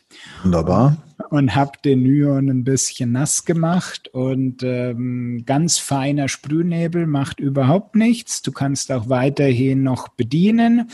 [0.43, 0.97] Wunderbar
[1.29, 7.95] und habe den Nyon ein bisschen nass gemacht und ähm, ganz feiner Sprühnebel macht überhaupt
[7.95, 8.43] nichts.
[8.43, 10.91] Du kannst auch weiterhin noch bedienen.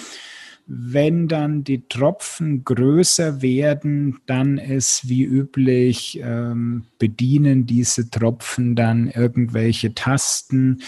[0.66, 9.08] Wenn dann die Tropfen größer werden, dann ist wie üblich ähm, bedienen diese Tropfen dann
[9.08, 10.82] irgendwelche Tasten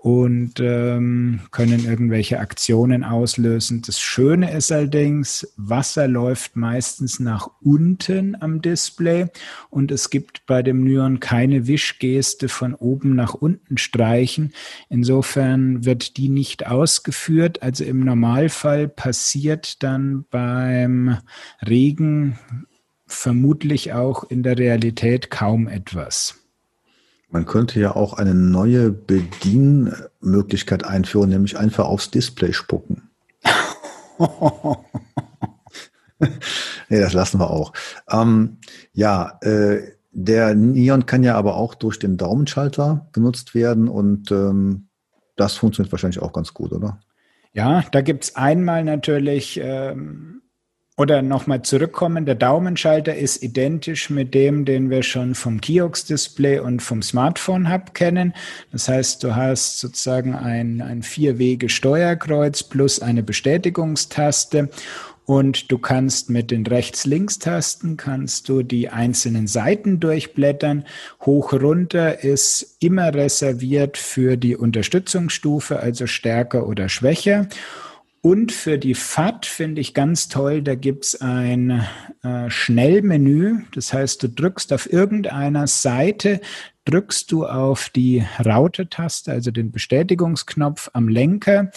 [0.00, 3.82] und ähm, können irgendwelche Aktionen auslösen.
[3.84, 9.26] Das Schöne ist allerdings, Wasser läuft meistens nach unten am Display
[9.70, 14.52] und es gibt bei dem Nyon keine Wischgeste von oben nach unten streichen.
[14.88, 17.64] Insofern wird die nicht ausgeführt.
[17.64, 21.18] Also im Normalfall passiert dann beim
[21.66, 22.38] Regen
[23.04, 26.36] vermutlich auch in der Realität kaum etwas.
[27.30, 33.10] Man könnte ja auch eine neue Bedienmöglichkeit einführen, nämlich einfach aufs Display spucken.
[36.88, 37.72] nee, das lassen wir auch.
[38.10, 38.58] Ähm,
[38.92, 44.88] ja, äh, der Neon kann ja aber auch durch den Daumenschalter genutzt werden und ähm,
[45.36, 46.98] das funktioniert wahrscheinlich auch ganz gut, oder?
[47.52, 50.42] Ja, da gibt es einmal natürlich ähm,
[50.98, 56.82] oder nochmal zurückkommen, der Daumenschalter ist identisch mit dem, den wir schon vom Kiox-Display und
[56.82, 58.34] vom Smartphone-Hub kennen.
[58.72, 64.70] Das heißt, du hast sozusagen ein, ein Vier-Wege-Steuerkreuz plus eine Bestätigungstaste
[65.24, 70.84] und du kannst mit den Rechts-Links-Tasten kannst du die einzelnen Seiten durchblättern.
[71.20, 77.46] Hoch runter ist immer reserviert für die Unterstützungsstufe, also stärker oder schwächer.
[78.20, 81.86] Und für die FAT finde ich ganz toll, da gibt's ein
[82.22, 83.62] äh, Schnellmenü.
[83.74, 86.40] Das heißt, du drückst auf irgendeiner Seite,
[86.84, 91.70] drückst du auf die Raute-Taste, also den Bestätigungsknopf am Lenker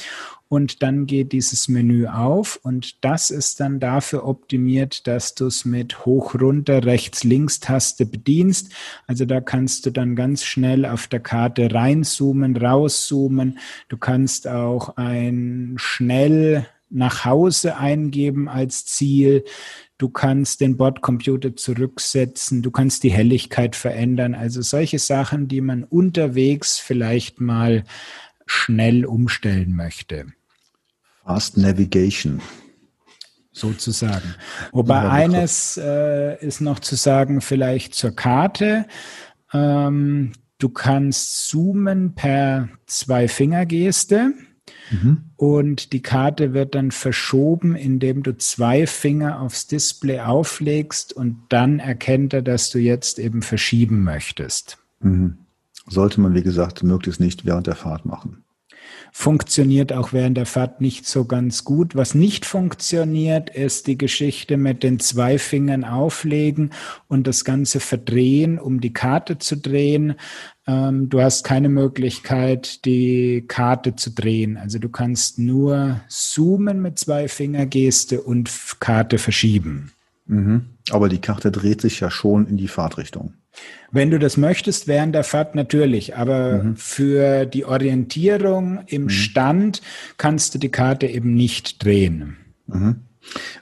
[0.52, 5.64] und dann geht dieses Menü auf und das ist dann dafür optimiert, dass du es
[5.64, 8.74] mit hoch, runter, rechts, links Taste bedienst.
[9.08, 13.60] Also da kannst du dann ganz schnell auf der Karte reinzoomen, rauszoomen.
[13.88, 19.46] Du kannst auch ein schnell nach Hause eingeben als Ziel.
[19.98, 22.62] Du kannst den Bordcomputer zurücksetzen.
[22.62, 24.36] Du kannst die Helligkeit verändern.
[24.36, 27.86] Also solche Sachen, die man unterwegs vielleicht mal
[28.46, 30.26] schnell umstellen möchte.
[31.26, 32.42] Fast Navigation.
[33.52, 34.36] Sozusagen.
[34.72, 38.86] Wobei eines äh, ist noch zu sagen, vielleicht zur Karte.
[39.54, 40.32] Ähm,
[40.62, 44.36] Du kannst zoomen per Zwei-Finger-Geste.
[44.92, 45.24] Mhm.
[45.36, 51.80] Und die Karte wird dann verschoben, indem du zwei Finger aufs Display auflegst und dann
[51.80, 54.78] erkennt er, dass du jetzt eben verschieben möchtest.
[55.00, 55.40] Mhm.
[55.88, 58.44] Sollte man, wie gesagt, möglichst nicht während der Fahrt machen
[59.12, 61.96] funktioniert auch während der Fahrt nicht so ganz gut.
[61.96, 66.72] Was nicht funktioniert, ist die Geschichte mit den zwei Fingern auflegen
[67.08, 70.16] und das Ganze verdrehen, um die Karte zu drehen.
[70.66, 74.58] Ähm, du hast keine Möglichkeit, die Karte zu drehen.
[74.58, 79.92] Also du kannst nur zoomen mit zwei Fingergeste und Karte verschieben.
[80.26, 80.68] Mhm.
[80.90, 83.34] Aber die Karte dreht sich ja schon in die Fahrtrichtung.
[83.92, 86.76] Wenn du das möchtest, während der Fahrt natürlich, aber mhm.
[86.78, 89.10] für die Orientierung im mhm.
[89.10, 89.82] Stand
[90.18, 92.38] kannst du die Karte eben nicht drehen.
[92.68, 93.02] Mhm.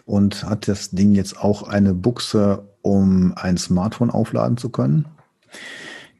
[0.05, 5.05] Und hat das Ding jetzt auch eine Buchse, um ein Smartphone aufladen zu können?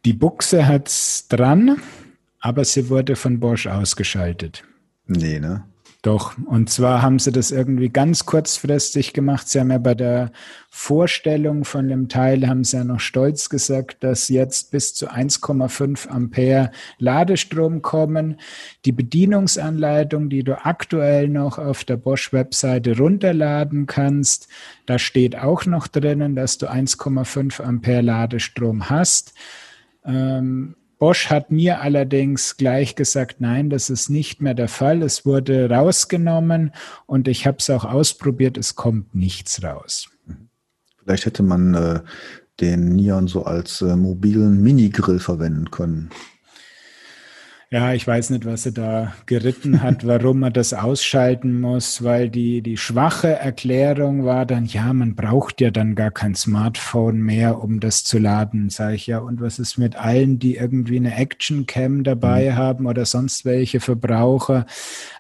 [0.06, 1.78] Die Buchse hat's dran,
[2.40, 4.64] aber sie wurde von Bosch ausgeschaltet.
[5.06, 5.64] Nee, ne?
[6.02, 9.50] Doch, und zwar haben sie das irgendwie ganz kurzfristig gemacht.
[9.50, 10.32] Sie haben ja bei der
[10.70, 16.08] Vorstellung von dem Teil, haben sie ja noch stolz gesagt, dass jetzt bis zu 1,5
[16.08, 18.40] Ampere Ladestrom kommen.
[18.86, 24.48] Die Bedienungsanleitung, die du aktuell noch auf der Bosch-Webseite runterladen kannst,
[24.86, 29.34] da steht auch noch drinnen, dass du 1,5 Ampere Ladestrom hast.
[30.06, 35.02] Ähm, Bosch hat mir allerdings gleich gesagt, nein, das ist nicht mehr der Fall.
[35.02, 36.74] Es wurde rausgenommen
[37.06, 40.10] und ich habe es auch ausprobiert, es kommt nichts raus.
[40.98, 42.02] Vielleicht hätte man äh,
[42.60, 46.10] den Neon so als äh, mobilen Minigrill verwenden können.
[47.72, 52.28] Ja, ich weiß nicht, was er da geritten hat, warum er das ausschalten muss, weil
[52.28, 57.62] die, die schwache Erklärung war dann, ja, man braucht ja dann gar kein Smartphone mehr,
[57.62, 59.20] um das zu laden, sage ich ja.
[59.20, 62.56] Und was ist mit allen, die irgendwie eine Action-Cam dabei mhm.
[62.56, 64.66] haben oder sonst welche Verbraucher?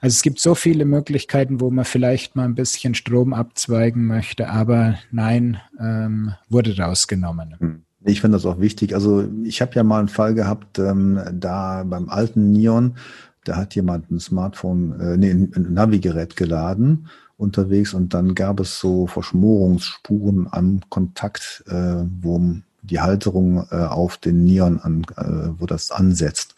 [0.01, 4.49] Also es gibt so viele Möglichkeiten, wo man vielleicht mal ein bisschen Strom abzweigen möchte,
[4.49, 7.55] aber nein, ähm, wurde rausgenommen.
[7.59, 7.83] Mhm.
[8.05, 8.93] Ich finde das auch wichtig.
[8.93, 12.95] Also ich habe ja mal einen Fall gehabt, ähm, da beim alten Neon,
[13.43, 17.07] da hat jemand ein Smartphone, äh, nee, ein Navigerät geladen
[17.37, 22.41] unterwegs und dann gab es so Verschmorungsspuren am Kontakt, äh, wo
[22.81, 26.55] die Halterung äh, auf den Neon an, äh, wo das ansetzt.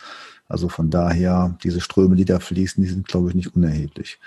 [0.48, 4.20] Also von daher, diese Ströme, die da fließen, die sind, glaube ich, nicht unerheblich.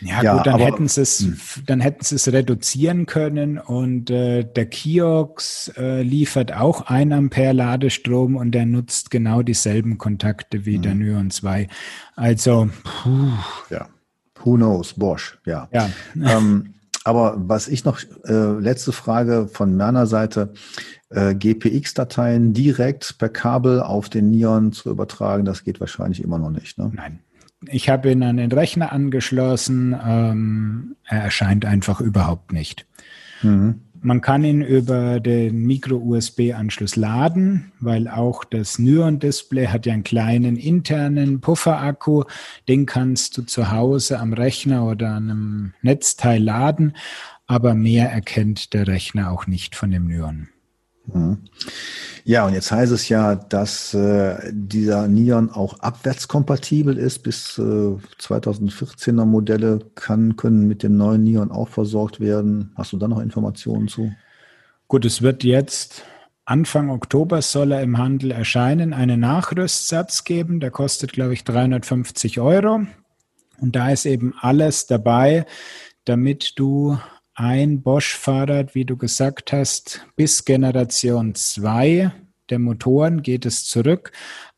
[0.00, 1.38] Ja, ja gut, dann aber, hätten sie es, hm.
[1.66, 7.52] dann hätten sie es reduzieren können und äh, der Kiox äh, liefert auch ein Ampere
[7.52, 10.82] Ladestrom und der nutzt genau dieselben Kontakte wie mhm.
[10.82, 11.68] der Nyon 2.
[12.16, 13.30] Also, puh.
[13.70, 13.88] ja,
[14.42, 15.68] who knows, Bosch, ja.
[15.72, 15.90] ja.
[16.14, 20.52] Ähm, aber was ich noch, äh, letzte Frage von meiner Seite,
[21.10, 26.50] äh, GPX-Dateien direkt per Kabel auf den Neon zu übertragen, das geht wahrscheinlich immer noch
[26.50, 26.76] nicht.
[26.76, 26.90] Ne?
[26.94, 27.20] Nein,
[27.66, 29.96] ich habe ihn an den Rechner angeschlossen.
[30.04, 32.86] Ähm, er erscheint einfach überhaupt nicht.
[33.42, 33.82] Mhm.
[34.00, 40.56] Man kann ihn über den Micro-USB-Anschluss laden, weil auch das Nyon-Display hat ja einen kleinen
[40.56, 42.22] internen Pufferakku.
[42.68, 46.94] Den kannst du zu Hause am Rechner oder an einem Netzteil laden,
[47.48, 50.48] aber mehr erkennt der Rechner auch nicht von dem Nyon.
[51.12, 51.38] Mhm.
[52.24, 57.20] Ja, und jetzt heißt es ja, dass äh, dieser Neon auch abwärtskompatibel ist.
[57.20, 62.72] Bis äh, 2014er Modelle kann, können mit dem neuen Neon auch versorgt werden.
[62.76, 64.12] Hast du da noch Informationen zu?
[64.88, 66.04] Gut, es wird jetzt
[66.48, 70.60] Anfang Oktober soll er im Handel erscheinen, einen Nachrüstsatz geben.
[70.60, 72.86] Der kostet, glaube ich, 350 Euro.
[73.60, 75.44] Und da ist eben alles dabei,
[76.06, 76.98] damit du
[77.38, 82.10] ein Bosch-Fahrrad, wie du gesagt hast, bis Generation 2
[82.50, 84.10] der Motoren geht es zurück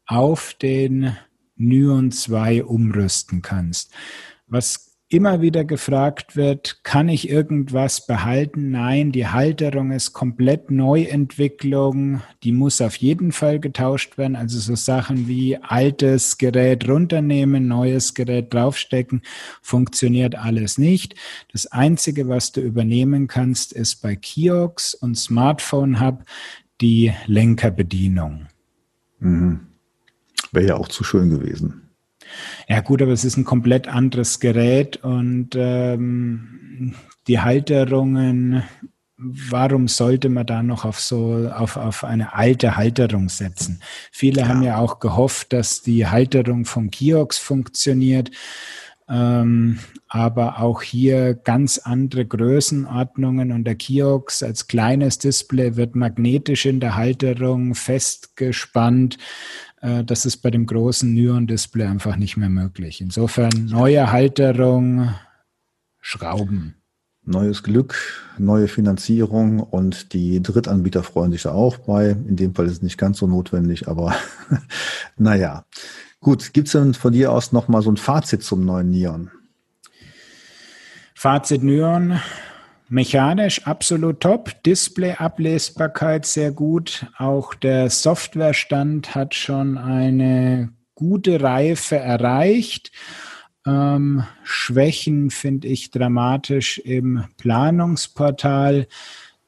[0.07, 1.15] auf den
[1.57, 3.93] Nyon 2 umrüsten kannst.
[4.47, 8.71] Was immer wieder gefragt wird, kann ich irgendwas behalten?
[8.71, 12.23] Nein, die Halterung ist komplett Neuentwicklung.
[12.45, 14.37] Die muss auf jeden Fall getauscht werden.
[14.37, 19.23] Also so Sachen wie altes Gerät runternehmen, neues Gerät draufstecken,
[19.61, 21.17] funktioniert alles nicht.
[21.51, 26.23] Das Einzige, was du übernehmen kannst, ist bei Kiox und Smartphone Hub
[26.81, 28.47] die Lenkerbedienung.
[29.19, 29.67] Mhm.
[30.53, 31.90] Wäre ja auch zu schön gewesen.
[32.69, 36.95] Ja gut, aber es ist ein komplett anderes Gerät und ähm,
[37.27, 38.63] die Halterungen,
[39.17, 43.83] warum sollte man da noch auf so auf, auf eine alte Halterung setzen?
[44.11, 44.49] Viele ja.
[44.49, 48.31] haben ja auch gehofft, dass die Halterung vom Kiox funktioniert.
[49.09, 56.65] Ähm, aber auch hier ganz andere Größenordnungen und der Kiox als kleines Display wird magnetisch
[56.65, 59.19] in der Halterung festgespannt.
[59.81, 63.01] Äh, das ist bei dem großen Nyon-Display einfach nicht mehr möglich.
[63.01, 65.15] Insofern neue Halterung,
[66.01, 66.77] Schrauben.
[67.23, 67.97] Neues Glück,
[68.39, 72.11] neue Finanzierung und die Drittanbieter freuen sich da auch bei.
[72.11, 74.15] In dem Fall ist es nicht ganz so notwendig, aber
[75.17, 75.65] naja.
[76.21, 79.31] Gut, gibt es denn von dir aus nochmal so ein Fazit zum neuen Neon?
[81.15, 82.21] Fazit Neon,
[82.91, 92.91] mechanisch absolut top, Display-Ablesbarkeit sehr gut, auch der Softwarestand hat schon eine gute Reife erreicht.
[93.67, 98.87] Ähm, Schwächen finde ich dramatisch im Planungsportal.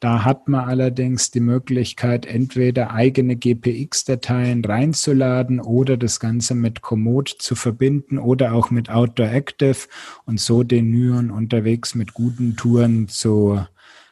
[0.02, 7.28] Da hat man allerdings die Möglichkeit, entweder eigene GPX-Dateien reinzuladen oder das Ganze mit Komoot
[7.28, 9.86] zu verbinden oder auch mit Outdoor Active
[10.24, 13.64] und so den Nyon unterwegs mit guten Touren zu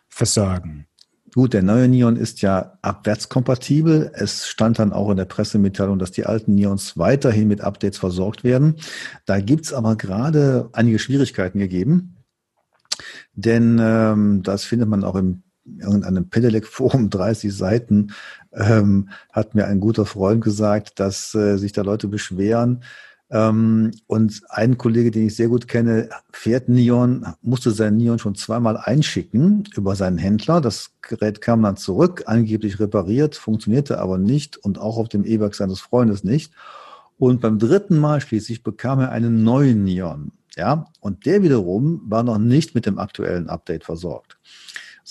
[0.06, 0.86] versorgen.
[1.34, 4.12] Gut, der neue Neon ist ja abwärtskompatibel.
[4.14, 8.44] Es stand dann auch in der Pressemitteilung, dass die alten Neons weiterhin mit Updates versorgt
[8.44, 8.76] werden.
[9.26, 12.14] Da gibt's aber gerade einige Schwierigkeiten gegeben.
[13.34, 15.42] Denn ähm, das findet man auch im
[15.78, 18.12] irgendeinem Pedelec-Forum, 30 Seiten,
[18.52, 22.82] ähm, hat mir ein guter Freund gesagt, dass äh, sich da Leute beschweren.
[23.30, 28.34] Ähm, und ein Kollege, den ich sehr gut kenne, fährt Neon, musste sein Neon schon
[28.34, 30.60] zweimal einschicken über seinen Händler.
[30.60, 35.54] Das Gerät kam dann zurück, angeblich repariert, funktionierte aber nicht und auch auf dem E-Werk
[35.54, 36.52] seines Freundes nicht.
[37.18, 40.32] Und beim dritten Mal schließlich bekam er einen neuen Neon.
[40.56, 44.38] Ja, und der wiederum war noch nicht mit dem aktuellen Update versorgt.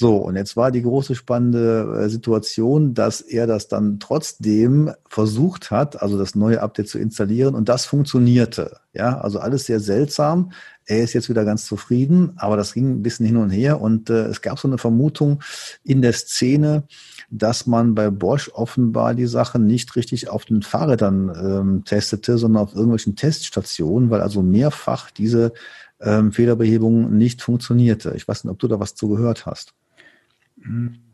[0.02, 5.72] So, und jetzt war die große spannende äh, Situation, dass er das dann trotzdem versucht
[5.72, 8.78] hat, also das neue Update zu installieren und das funktionierte.
[8.94, 10.54] Ja, also alles sehr seltsam.
[10.86, 14.10] Er ist jetzt wieder ganz zufrieden, aber das ging ein bisschen hin und her und
[14.10, 15.44] äh, es gab so eine Vermutung
[15.84, 16.84] in der Szene,
[17.30, 22.64] dass man bei Bosch offenbar die Sache nicht richtig auf den Fahrrädern ähm, testete, sondern
[22.64, 25.52] auf irgendwelchen Teststationen, weil also mehrfach diese
[26.00, 28.14] ähm, Fehlerbehebung nicht funktionierte.
[28.16, 29.74] Ich weiß nicht, ob du da was zu gehört hast.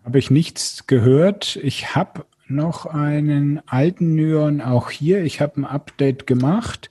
[0.03, 1.57] Habe ich nichts gehört.
[1.57, 5.23] Ich habe noch einen alten Nyon auch hier.
[5.23, 6.89] Ich habe ein Update gemacht,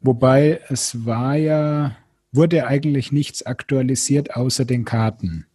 [0.00, 1.96] wobei es war ja,
[2.32, 5.46] wurde eigentlich nichts aktualisiert außer den Karten.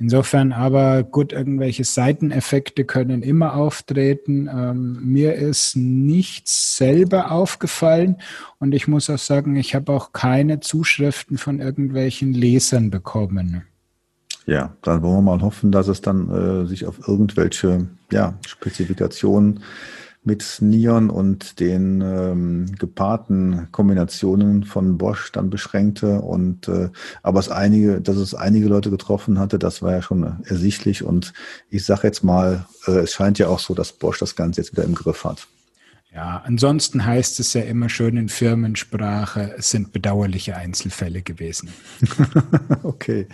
[0.00, 4.48] Insofern aber gut, irgendwelche Seiteneffekte können immer auftreten.
[4.48, 8.16] Ähm, mir ist nichts selber aufgefallen
[8.58, 13.66] und ich muss auch sagen, ich habe auch keine Zuschriften von irgendwelchen Lesern bekommen.
[14.50, 19.62] Ja, dann wollen wir mal hoffen, dass es dann äh, sich auf irgendwelche ja, Spezifikationen
[20.24, 26.88] mit Nion und den ähm, gepaarten Kombinationen von Bosch dann beschränkte und äh,
[27.22, 31.32] aber es einige, dass es einige Leute getroffen hatte, das war ja schon ersichtlich und
[31.68, 34.72] ich sage jetzt mal, äh, es scheint ja auch so, dass Bosch das Ganze jetzt
[34.72, 35.46] wieder im Griff hat.
[36.12, 41.70] Ja, ansonsten heißt es ja immer schön in Firmensprache, es sind bedauerliche Einzelfälle gewesen.
[42.82, 43.28] okay.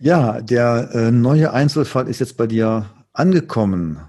[0.00, 4.00] Ja, der äh, neue Einzelfall ist jetzt bei dir angekommen.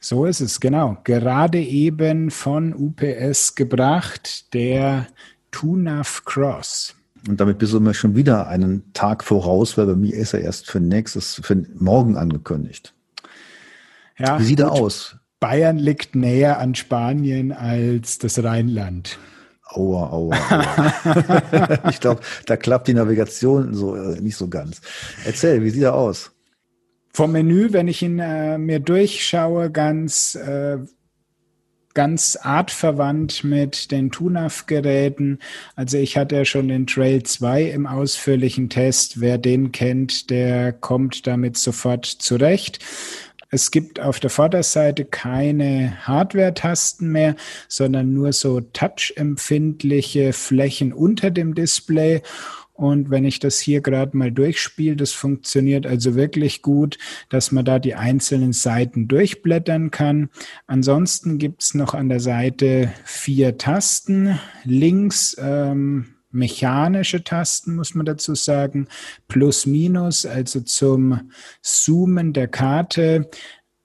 [0.00, 0.98] So ist es, genau.
[1.04, 5.06] Gerade eben von UPS gebracht, der
[5.52, 6.94] TUNAV Cross.
[7.28, 10.40] Und damit bist du mir schon wieder einen Tag voraus, weil bei mir ist er
[10.40, 12.94] erst für nächstes, für morgen angekündigt.
[14.18, 14.66] Ja, Wie sieht gut.
[14.66, 15.17] er aus?
[15.40, 19.18] Bayern liegt näher an Spanien als das Rheinland.
[19.64, 21.78] Aua, aua, aua.
[21.90, 24.80] ich glaube, da klappt die Navigation so äh, nicht so ganz.
[25.24, 26.32] Erzähl, wie sieht er aus?
[27.12, 30.78] Vom Menü, wenn ich ihn äh, mir durchschaue, ganz äh,
[31.98, 35.40] ganz artverwandt mit den TUNAF-Geräten.
[35.74, 39.20] Also ich hatte ja schon den Trail 2 im ausführlichen Test.
[39.20, 42.78] Wer den kennt, der kommt damit sofort zurecht.
[43.50, 47.34] Es gibt auf der Vorderseite keine Hardware-Tasten mehr,
[47.66, 52.22] sondern nur so touch-empfindliche Flächen unter dem Display.
[52.74, 57.64] Und wenn ich das hier gerade mal durchspiele, das funktioniert also wirklich gut, dass man
[57.64, 60.28] da die einzelnen Seiten durchblättern kann.
[60.66, 64.38] Ansonsten gibt's noch an der Seite vier Tasten.
[64.64, 68.88] Links ähm, mechanische Tasten, muss man dazu sagen.
[69.28, 71.30] Plus, minus, also zum
[71.62, 73.28] Zoomen der Karte.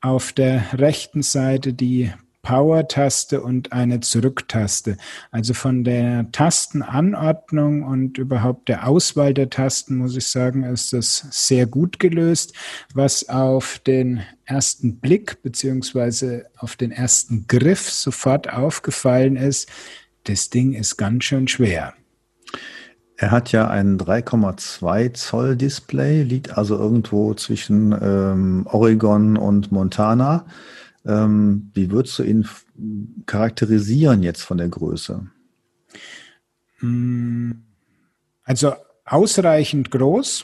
[0.01, 2.11] Auf der rechten Seite die
[2.43, 4.97] Power-Taste und eine Zurück-Taste.
[5.31, 11.25] Also von der Tastenanordnung und überhaupt der Auswahl der Tasten, muss ich sagen, ist das
[11.31, 12.53] sehr gut gelöst.
[12.93, 19.69] Was auf den ersten Blick beziehungsweise auf den ersten Griff sofort aufgefallen ist,
[20.25, 21.93] das Ding ist ganz schön schwer.
[23.23, 30.45] Er hat ja ein 3,2 Zoll Display, liegt also irgendwo zwischen ähm, Oregon und Montana.
[31.05, 32.45] Ähm, wie würdest du ihn
[33.25, 35.25] charakterisieren jetzt von der Größe?
[36.79, 37.63] Hm,
[38.43, 38.73] also
[39.05, 40.43] ausreichend groß.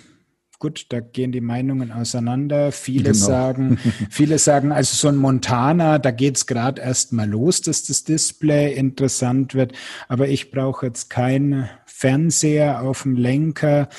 [0.57, 2.71] Gut, da gehen die Meinungen auseinander.
[2.71, 3.25] Viele genau.
[3.25, 3.77] sagen,
[4.09, 8.73] viele sagen, also so ein Montana, da geht's gerade erst mal los, dass das Display
[8.73, 9.73] interessant wird.
[10.07, 11.69] Aber ich brauche jetzt keinen
[11.99, 13.89] Fernseher auf dem Lenker.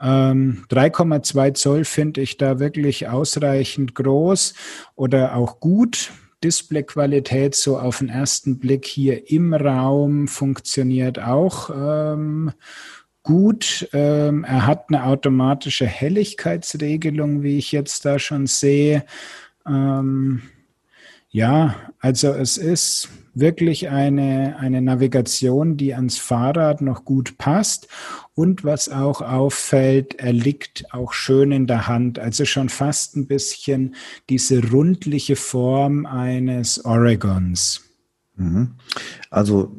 [0.00, 4.54] Ähm, 3,2 Zoll finde ich da wirklich ausreichend groß
[4.94, 6.12] oder auch gut.
[6.44, 11.70] Displayqualität so auf den ersten Blick hier im Raum funktioniert auch.
[11.74, 12.52] Ähm,
[13.24, 13.88] gut.
[13.92, 19.04] Ähm, er hat eine automatische Helligkeitsregelung, wie ich jetzt da schon sehe.
[19.66, 20.42] Ähm,
[21.28, 23.08] ja, also es ist
[23.40, 27.88] wirklich eine, eine Navigation, die ans Fahrrad noch gut passt.
[28.34, 32.18] Und was auch auffällt, er liegt auch schön in der Hand.
[32.18, 33.94] Also schon fast ein bisschen
[34.28, 37.82] diese rundliche Form eines Oregons.
[38.36, 38.76] Mhm.
[39.30, 39.76] Also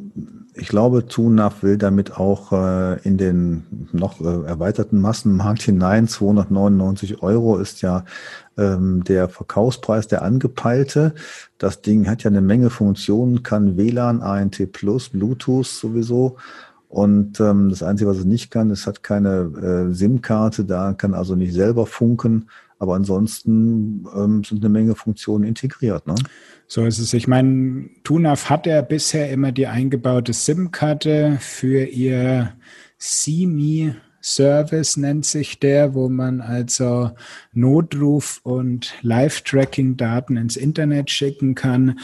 [0.59, 6.07] ich glaube, TUNAF will damit auch äh, in den noch äh, erweiterten Massenmarkt hinein.
[6.07, 8.05] 299 Euro ist ja
[8.57, 11.13] ähm, der Verkaufspreis, der angepeilte.
[11.57, 16.37] Das Ding hat ja eine Menge Funktionen, kann WLAN, ANT+, Bluetooth sowieso.
[16.89, 21.13] Und ähm, das Einzige, was es nicht kann, es hat keine äh, SIM-Karte, da kann
[21.13, 22.49] also nicht selber funken.
[22.79, 26.07] Aber ansonsten ähm, sind eine Menge Funktionen integriert.
[26.07, 26.15] Ne?
[26.67, 27.13] So ist es.
[27.13, 32.53] Ich meine, TUNAF hat ja bisher immer die eingebaute SIM-Karte für ihr
[32.97, 37.11] CME Service nennt sich der, wo man also
[37.53, 41.99] Notruf und Live-Tracking-Daten ins Internet schicken kann.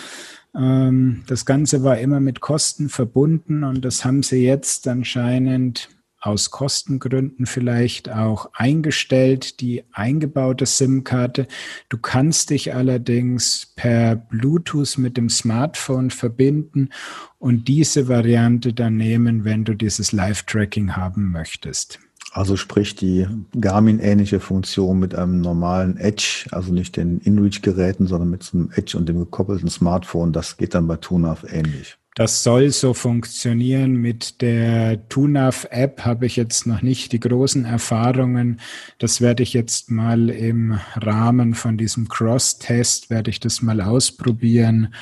[0.56, 5.90] Ähm, das Ganze war immer mit Kosten verbunden und das haben sie jetzt anscheinend
[6.26, 11.48] aus Kostengründen vielleicht auch eingestellt, die eingebaute SIM-Karte.
[11.90, 16.90] Du kannst dich allerdings per Bluetooth mit dem Smartphone verbinden
[17.38, 22.00] und diese Variante dann nehmen, wenn du dieses Live-Tracking haben möchtest.
[22.32, 28.44] Also sprich die Garmin-ähnliche Funktion mit einem normalen Edge, also nicht den InReach-Geräten, sondern mit
[28.44, 31.98] so einem Edge und dem gekoppelten Smartphone, das geht dann bei TUNAV ähnlich.
[32.16, 33.98] Das soll so funktionieren.
[33.98, 38.62] Mit der TUNAV-App habe ich jetzt noch nicht die großen Erfahrungen.
[39.00, 44.94] Das werde ich jetzt mal im Rahmen von diesem Cross-Test, werde ich das mal ausprobieren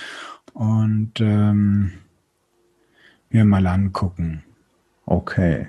[0.53, 1.91] und ähm,
[3.29, 4.43] mir mal angucken.
[5.05, 5.67] Okay.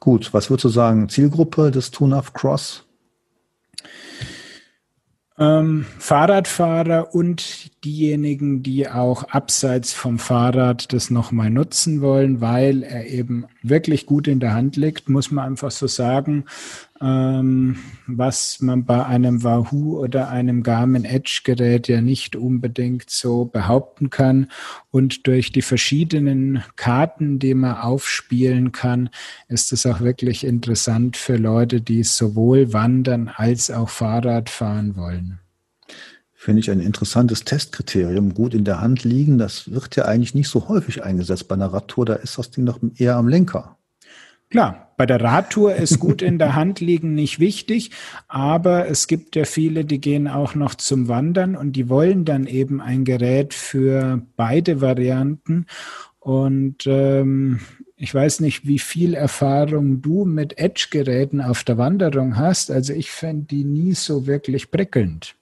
[0.00, 2.87] Gut, was würdest du sagen, Zielgruppe des TUNAV Cross?
[5.40, 13.06] Ähm, Fahrradfahrer und diejenigen, die auch abseits vom Fahrrad das nochmal nutzen wollen, weil er
[13.06, 16.44] eben wirklich gut in der Hand liegt, muss man einfach so sagen
[17.00, 17.76] ähm,
[18.06, 24.10] was man bei einem Wahoo oder einem Garmin Edge Gerät ja nicht unbedingt so behaupten
[24.10, 24.50] kann.
[24.90, 29.10] Und durch die verschiedenen Karten, die man aufspielen kann,
[29.48, 35.38] ist es auch wirklich interessant für Leute, die sowohl wandern als auch Fahrrad fahren wollen.
[36.34, 38.32] Finde ich ein interessantes Testkriterium.
[38.32, 41.48] Gut in der Hand liegen, das wird ja eigentlich nicht so häufig eingesetzt.
[41.48, 43.77] Bei einer Radtour, da ist das Ding doch eher am Lenker.
[44.50, 47.90] Klar, bei der Radtour ist gut in der Hand liegen nicht wichtig,
[48.28, 52.46] aber es gibt ja viele, die gehen auch noch zum Wandern und die wollen dann
[52.46, 55.66] eben ein Gerät für beide Varianten.
[56.18, 57.60] Und ähm,
[57.96, 62.70] ich weiß nicht, wie viel Erfahrung du mit Edge-Geräten auf der Wanderung hast.
[62.70, 65.37] Also ich fände die nie so wirklich prickelnd.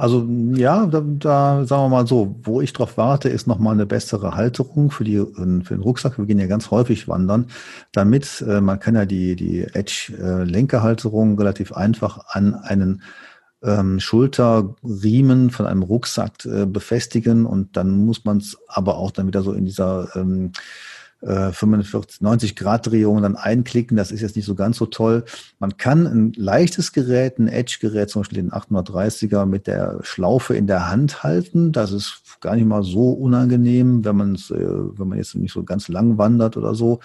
[0.00, 3.84] Also ja, da, da sagen wir mal so, wo ich drauf warte, ist nochmal eine
[3.84, 6.16] bessere Halterung für, die, für den Rucksack.
[6.16, 7.48] Wir gehen ja ganz häufig wandern,
[7.92, 13.02] damit äh, man kann ja die, die Edge-Lenkerhalterung relativ einfach an einen
[13.62, 19.26] ähm, Schulterriemen von einem Rucksack äh, befestigen und dann muss man es aber auch dann
[19.26, 20.52] wieder so in dieser ähm,
[21.22, 23.96] 45, äh, 90 Grad Drehung dann einklicken.
[23.96, 25.24] Das ist jetzt nicht so ganz so toll.
[25.58, 30.66] Man kann ein leichtes Gerät, ein Edge-Gerät, zum Beispiel den 830er mit der Schlaufe in
[30.66, 31.72] der Hand halten.
[31.72, 35.52] Das ist gar nicht mal so unangenehm, wenn man es, äh, wenn man jetzt nicht
[35.52, 37.00] so ganz lang wandert oder so.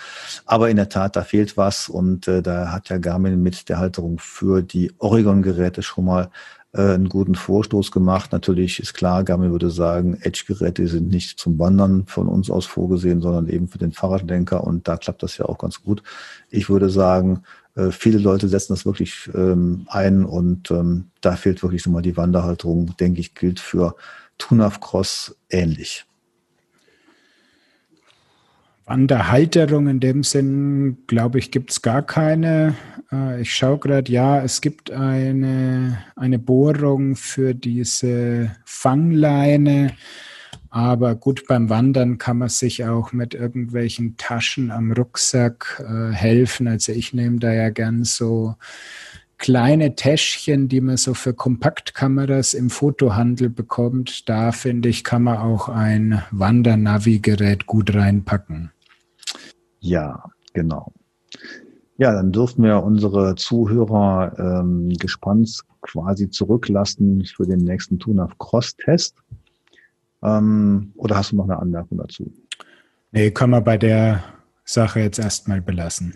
[0.46, 3.80] Aber in der Tat, da fehlt was und äh, da hat ja Garmin mit der
[3.80, 6.30] Halterung für die Oregon-Geräte schon mal
[6.76, 8.32] äh, einen guten Vorstoß gemacht.
[8.34, 13.22] Natürlich ist klar, Garmin würde sagen, Edge-Geräte sind nicht zum Wandern von uns aus vorgesehen,
[13.22, 16.04] sondern eben für den Fahrradlenker und da klappt das ja auch ganz gut.
[16.50, 17.44] Ich würde sagen,
[17.76, 22.02] äh, viele Leute setzen das wirklich ähm, ein und ähm, da fehlt wirklich so mal
[22.02, 23.96] die Wanderhalterung, denke ich, gilt für
[24.38, 26.06] Tunaf Cross ähnlich.
[28.86, 32.76] Wanderhalterung in dem Sinn, glaube ich, gibt es gar keine.
[33.12, 39.94] Äh, ich schaue gerade, ja, es gibt eine, eine Bohrung für diese Fangleine.
[40.70, 46.68] Aber gut, beim Wandern kann man sich auch mit irgendwelchen Taschen am Rucksack äh, helfen.
[46.68, 48.56] Also ich nehme da ja gern so
[49.38, 54.30] kleine Täschchen, die man so für Kompaktkameras im Fotohandel bekommt.
[54.30, 58.72] Da finde ich, kann man auch ein Wandernavi-Gerät gut reinpacken.
[59.86, 60.94] Ja, genau.
[61.98, 69.16] Ja, dann dürften wir unsere Zuhörer ähm, gespannt quasi zurücklassen für den nächsten TUNAV Cross-Test.
[70.24, 72.34] Ähm, oder hast du noch eine Anmerkung dazu?
[73.12, 74.24] Nee, kann man bei der
[74.64, 76.16] Sache jetzt erstmal belassen.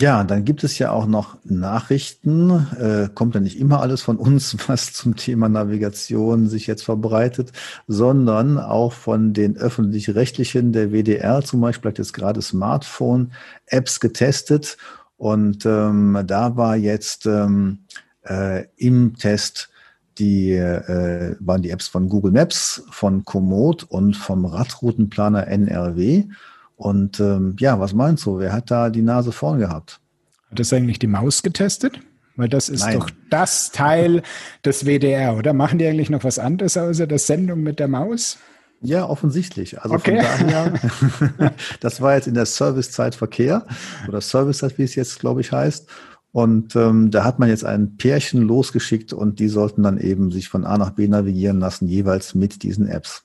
[0.00, 2.50] Ja, dann gibt es ja auch noch Nachrichten.
[2.50, 7.52] Äh, kommt ja nicht immer alles von uns, was zum Thema Navigation sich jetzt verbreitet,
[7.86, 14.76] sondern auch von den öffentlich-rechtlichen, der WDR zum Beispiel hat jetzt gerade Smartphone-Apps getestet
[15.16, 17.84] und ähm, da war jetzt ähm,
[18.24, 19.70] äh, im Test
[20.18, 26.24] die äh, waren die Apps von Google Maps, von Komoot und vom Radroutenplaner NRW.
[26.76, 28.38] Und ähm, ja, was meinst du?
[28.38, 30.00] Wer hat da die Nase vorn gehabt?
[30.50, 32.00] Hat das eigentlich die Maus getestet?
[32.36, 32.98] Weil das ist Nein.
[32.98, 34.22] doch das Teil
[34.64, 35.52] des WDR, oder?
[35.52, 38.38] Machen die eigentlich noch was anderes außer der Sendung mit der Maus?
[38.80, 39.80] Ja, offensichtlich.
[39.80, 40.22] Also okay.
[40.22, 40.72] von daher,
[41.80, 43.66] das war jetzt in der Servicezeit Verkehr
[44.08, 45.88] oder Servicezeit, wie es jetzt, glaube ich, heißt.
[46.32, 50.48] Und ähm, da hat man jetzt ein Pärchen losgeschickt und die sollten dann eben sich
[50.48, 53.22] von A nach B navigieren lassen, jeweils mit diesen Apps.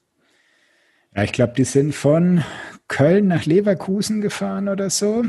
[1.15, 2.43] Ja, ich glaube, die sind von
[2.87, 5.23] Köln nach Leverkusen gefahren oder so.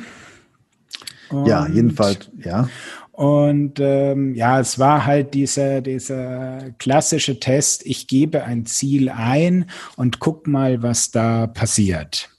[1.30, 2.68] Und, ja, jedenfalls, ja.
[3.12, 9.66] Und ähm, ja, es war halt dieser, dieser klassische Test, ich gebe ein Ziel ein
[9.96, 12.30] und guck mal, was da passiert.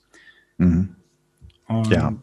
[0.58, 0.96] Mhm.
[1.68, 2.14] Und ja.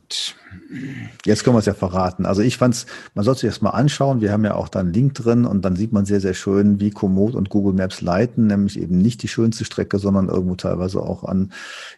[1.25, 2.27] Jetzt können wir es ja verraten.
[2.27, 4.21] Also ich fand es, man sollte sich das mal anschauen.
[4.21, 6.81] Wir haben ja auch da einen Link drin und dann sieht man sehr, sehr schön,
[6.81, 11.01] wie Komoot und Google Maps leiten, nämlich eben nicht die schönste Strecke, sondern irgendwo teilweise
[11.01, 11.53] auch an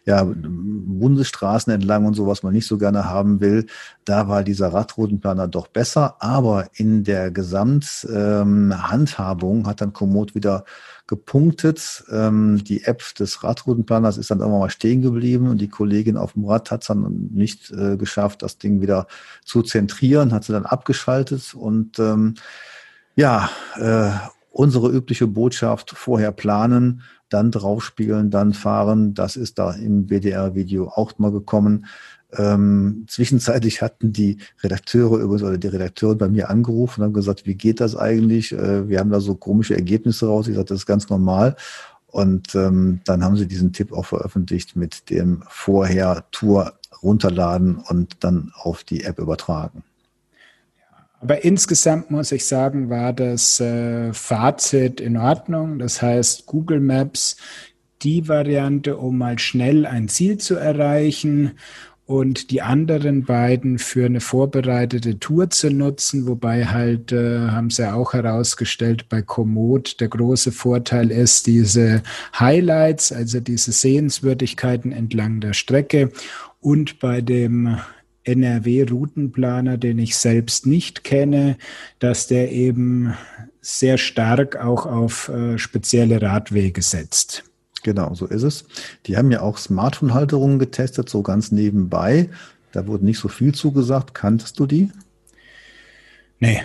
[0.05, 3.65] ja, Bundesstraßen entlang und so, was man nicht so gerne haben will.
[4.05, 10.65] Da war dieser Radroutenplaner doch besser, aber in der Gesamthandhabung ähm, hat dann Komoot wieder
[11.11, 12.05] gepunktet.
[12.09, 16.33] Ähm, die App des Radroutenplaners ist dann irgendwann mal stehen geblieben und die Kollegin auf
[16.33, 19.07] dem Rad hat es dann nicht äh, geschafft, das Ding wieder
[19.43, 22.35] zu zentrieren, hat sie dann abgeschaltet und ähm,
[23.17, 24.11] ja, äh,
[24.51, 29.13] unsere übliche Botschaft vorher planen, dann draufspielen, dann fahren.
[29.13, 31.87] Das ist da im WDR-Video auch mal gekommen.
[32.37, 37.45] Ähm, zwischenzeitlich hatten die Redakteure übrigens oder die Redakteurin bei mir angerufen und haben gesagt,
[37.45, 38.53] wie geht das eigentlich?
[38.53, 40.47] Äh, wir haben da so komische Ergebnisse raus.
[40.47, 41.55] Ich sagte, das ist ganz normal.
[42.07, 48.17] Und ähm, dann haben sie diesen Tipp auch veröffentlicht mit dem vorher Tour runterladen und
[48.23, 49.83] dann auf die App übertragen.
[51.21, 55.79] Aber insgesamt muss ich sagen, war das äh, Fazit in Ordnung.
[55.79, 57.37] Das heißt, Google Maps
[58.01, 61.51] die Variante, um mal schnell ein Ziel zu erreichen
[62.11, 67.89] und die anderen beiden für eine vorbereitete Tour zu nutzen, wobei halt, äh, haben sie
[67.89, 72.03] auch herausgestellt, bei Komoot der große Vorteil ist diese
[72.37, 76.11] Highlights, also diese Sehenswürdigkeiten entlang der Strecke
[76.59, 77.77] und bei dem
[78.25, 81.55] NRW-Routenplaner, den ich selbst nicht kenne,
[81.99, 83.13] dass der eben
[83.61, 87.45] sehr stark auch auf äh, spezielle Radwege setzt.
[87.83, 88.65] Genau, so ist es.
[89.05, 92.29] Die haben ja auch Smartphone-Halterungen getestet, so ganz nebenbei.
[92.71, 94.13] Da wurde nicht so viel zugesagt.
[94.13, 94.91] Kanntest du die?
[96.39, 96.61] Nee,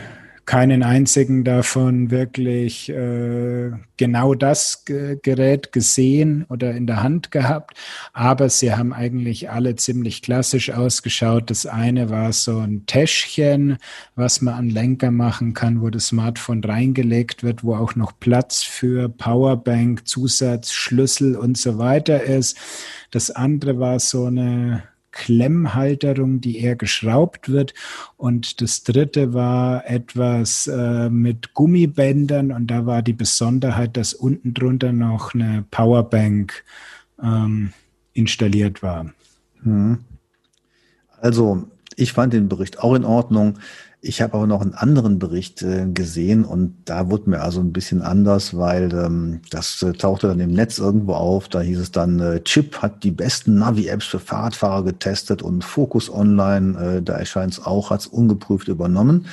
[0.47, 7.76] keinen einzigen davon wirklich äh, genau das G Gerät gesehen oder in der Hand gehabt.
[8.12, 11.51] Aber sie haben eigentlich alle ziemlich klassisch ausgeschaut.
[11.51, 13.78] Das eine war so ein Täschchen,
[14.14, 18.62] was man an Lenker machen kann, wo das Smartphone reingelegt wird, wo auch noch Platz
[18.62, 22.57] für Powerbank, Zusatz, Schlüssel und so weiter ist.
[23.11, 24.84] Das andere war so eine
[25.16, 27.72] Klemmhalterung, die eher geschraubt wird.
[28.18, 34.52] Und das dritte war etwas äh, mit Gummibändern und da war die Besonderheit, dass unten
[34.52, 36.64] drunter noch eine Powerbank
[37.22, 37.72] ähm,
[38.12, 39.10] installiert war.
[39.62, 40.04] Hm.
[41.18, 43.58] Also ich fand den Bericht auch in Ordnung.
[44.07, 47.72] Ich habe aber noch einen anderen Bericht äh, gesehen und da wurde mir also ein
[47.72, 51.48] bisschen anders, weil ähm, das äh, tauchte dann im Netz irgendwo auf.
[51.48, 56.09] Da hieß es dann, äh, Chip hat die besten Navi-Apps für Fahrradfahrer getestet und Focus
[56.09, 59.26] Online, äh, da erscheint es auch, hat es ungeprüft übernommen.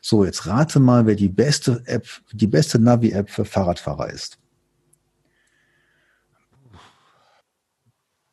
[0.00, 4.38] So, jetzt rate mal, wer die beste App, die beste Navi-App für Fahrradfahrer ist.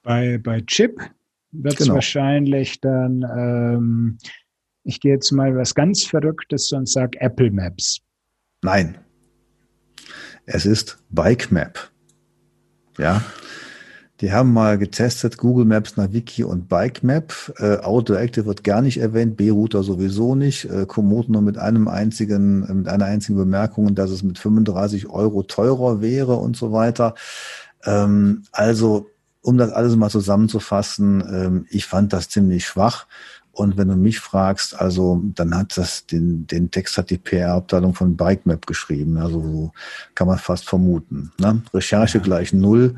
[0.03, 1.01] Bei, bei Chip
[1.51, 1.95] wird es genau.
[1.95, 4.17] wahrscheinlich dann, ähm,
[4.84, 7.99] ich gehe jetzt mal was ganz Verrücktes und sage Apple Maps.
[8.61, 8.97] Nein.
[10.45, 11.91] Es ist Bike Map.
[12.97, 13.23] Ja.
[14.21, 17.34] Die haben mal getestet, Google Maps, Naviki und Bike Map.
[17.57, 17.77] Äh,
[18.13, 20.65] Active wird gar nicht erwähnt, B-Router sowieso nicht.
[20.65, 25.41] Äh, Komoot nur mit einem einzigen, mit einer einzigen Bemerkung, dass es mit 35 Euro
[25.41, 27.15] teurer wäre und so weiter.
[27.84, 29.09] Ähm, also,
[29.41, 33.07] um das alles mal zusammenzufassen, ähm, ich fand das ziemlich schwach.
[33.53, 37.93] Und wenn du mich fragst, also dann hat das den, den Text hat die PR-Abteilung
[37.93, 39.17] von BikeMap geschrieben.
[39.17, 39.71] Also so
[40.15, 41.31] kann man fast vermuten.
[41.37, 41.61] Ne?
[41.73, 42.23] Recherche ja.
[42.23, 42.95] gleich null.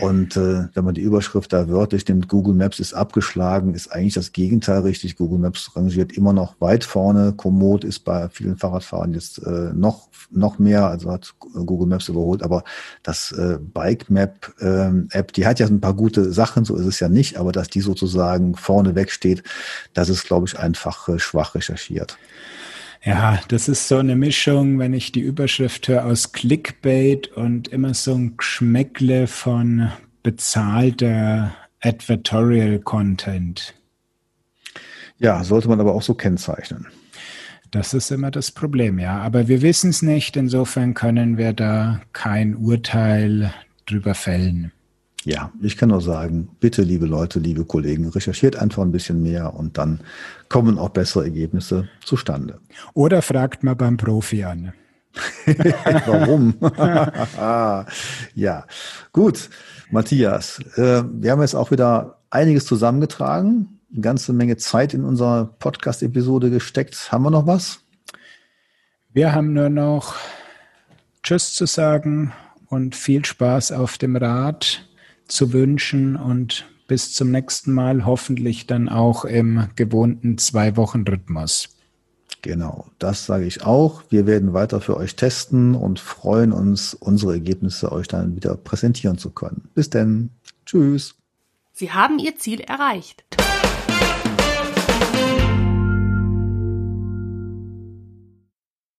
[0.00, 4.14] Und äh, wenn man die Überschrift da wörtlich nimmt, Google Maps ist abgeschlagen, ist eigentlich
[4.14, 5.16] das Gegenteil richtig.
[5.16, 7.34] Google Maps rangiert immer noch weit vorne.
[7.36, 12.42] Komoot ist bei vielen Fahrradfahrern jetzt äh, noch, noch mehr, also hat Google Maps überholt.
[12.42, 12.64] Aber
[13.02, 17.00] das äh, BikeMap äh, App, die hat ja ein paar gute Sachen, so ist es
[17.00, 19.42] ja nicht, aber dass die sozusagen vorne weg steht,
[19.94, 22.18] das ist, glaube ich, einfach äh, schwach recherchiert.
[23.02, 27.94] Ja, das ist so eine Mischung, wenn ich die Überschrift höre, aus Clickbait und immer
[27.94, 29.90] so ein Geschmäckle von
[30.22, 33.74] bezahlter Advertorial Content.
[35.18, 36.86] Ja, sollte man aber auch so kennzeichnen.
[37.70, 39.18] Das ist immer das Problem, ja.
[39.20, 43.54] Aber wir wissen es nicht, insofern können wir da kein Urteil
[43.86, 44.72] drüber fällen.
[45.24, 49.54] Ja, ich kann nur sagen, bitte, liebe Leute, liebe Kollegen, recherchiert einfach ein bisschen mehr
[49.54, 50.00] und dann
[50.48, 52.58] kommen auch bessere Ergebnisse zustande.
[52.94, 54.72] Oder fragt mal beim Profi an.
[56.06, 56.54] Warum?
[58.34, 58.66] ja,
[59.12, 59.50] gut,
[59.90, 65.46] Matthias, äh, wir haben jetzt auch wieder einiges zusammengetragen, eine ganze Menge Zeit in unserer
[65.58, 67.12] Podcast-Episode gesteckt.
[67.12, 67.80] Haben wir noch was?
[69.12, 70.14] Wir haben nur noch
[71.22, 72.32] Tschüss zu sagen
[72.68, 74.86] und viel Spaß auf dem Rad
[75.30, 81.68] zu wünschen und bis zum nächsten Mal hoffentlich dann auch im gewohnten Zwei-Wochen-Rhythmus.
[82.42, 84.02] Genau, das sage ich auch.
[84.08, 89.18] Wir werden weiter für euch testen und freuen uns, unsere Ergebnisse euch dann wieder präsentieren
[89.18, 89.68] zu können.
[89.74, 90.30] Bis denn.
[90.64, 91.14] Tschüss.
[91.72, 93.24] Sie haben Ihr Ziel erreicht.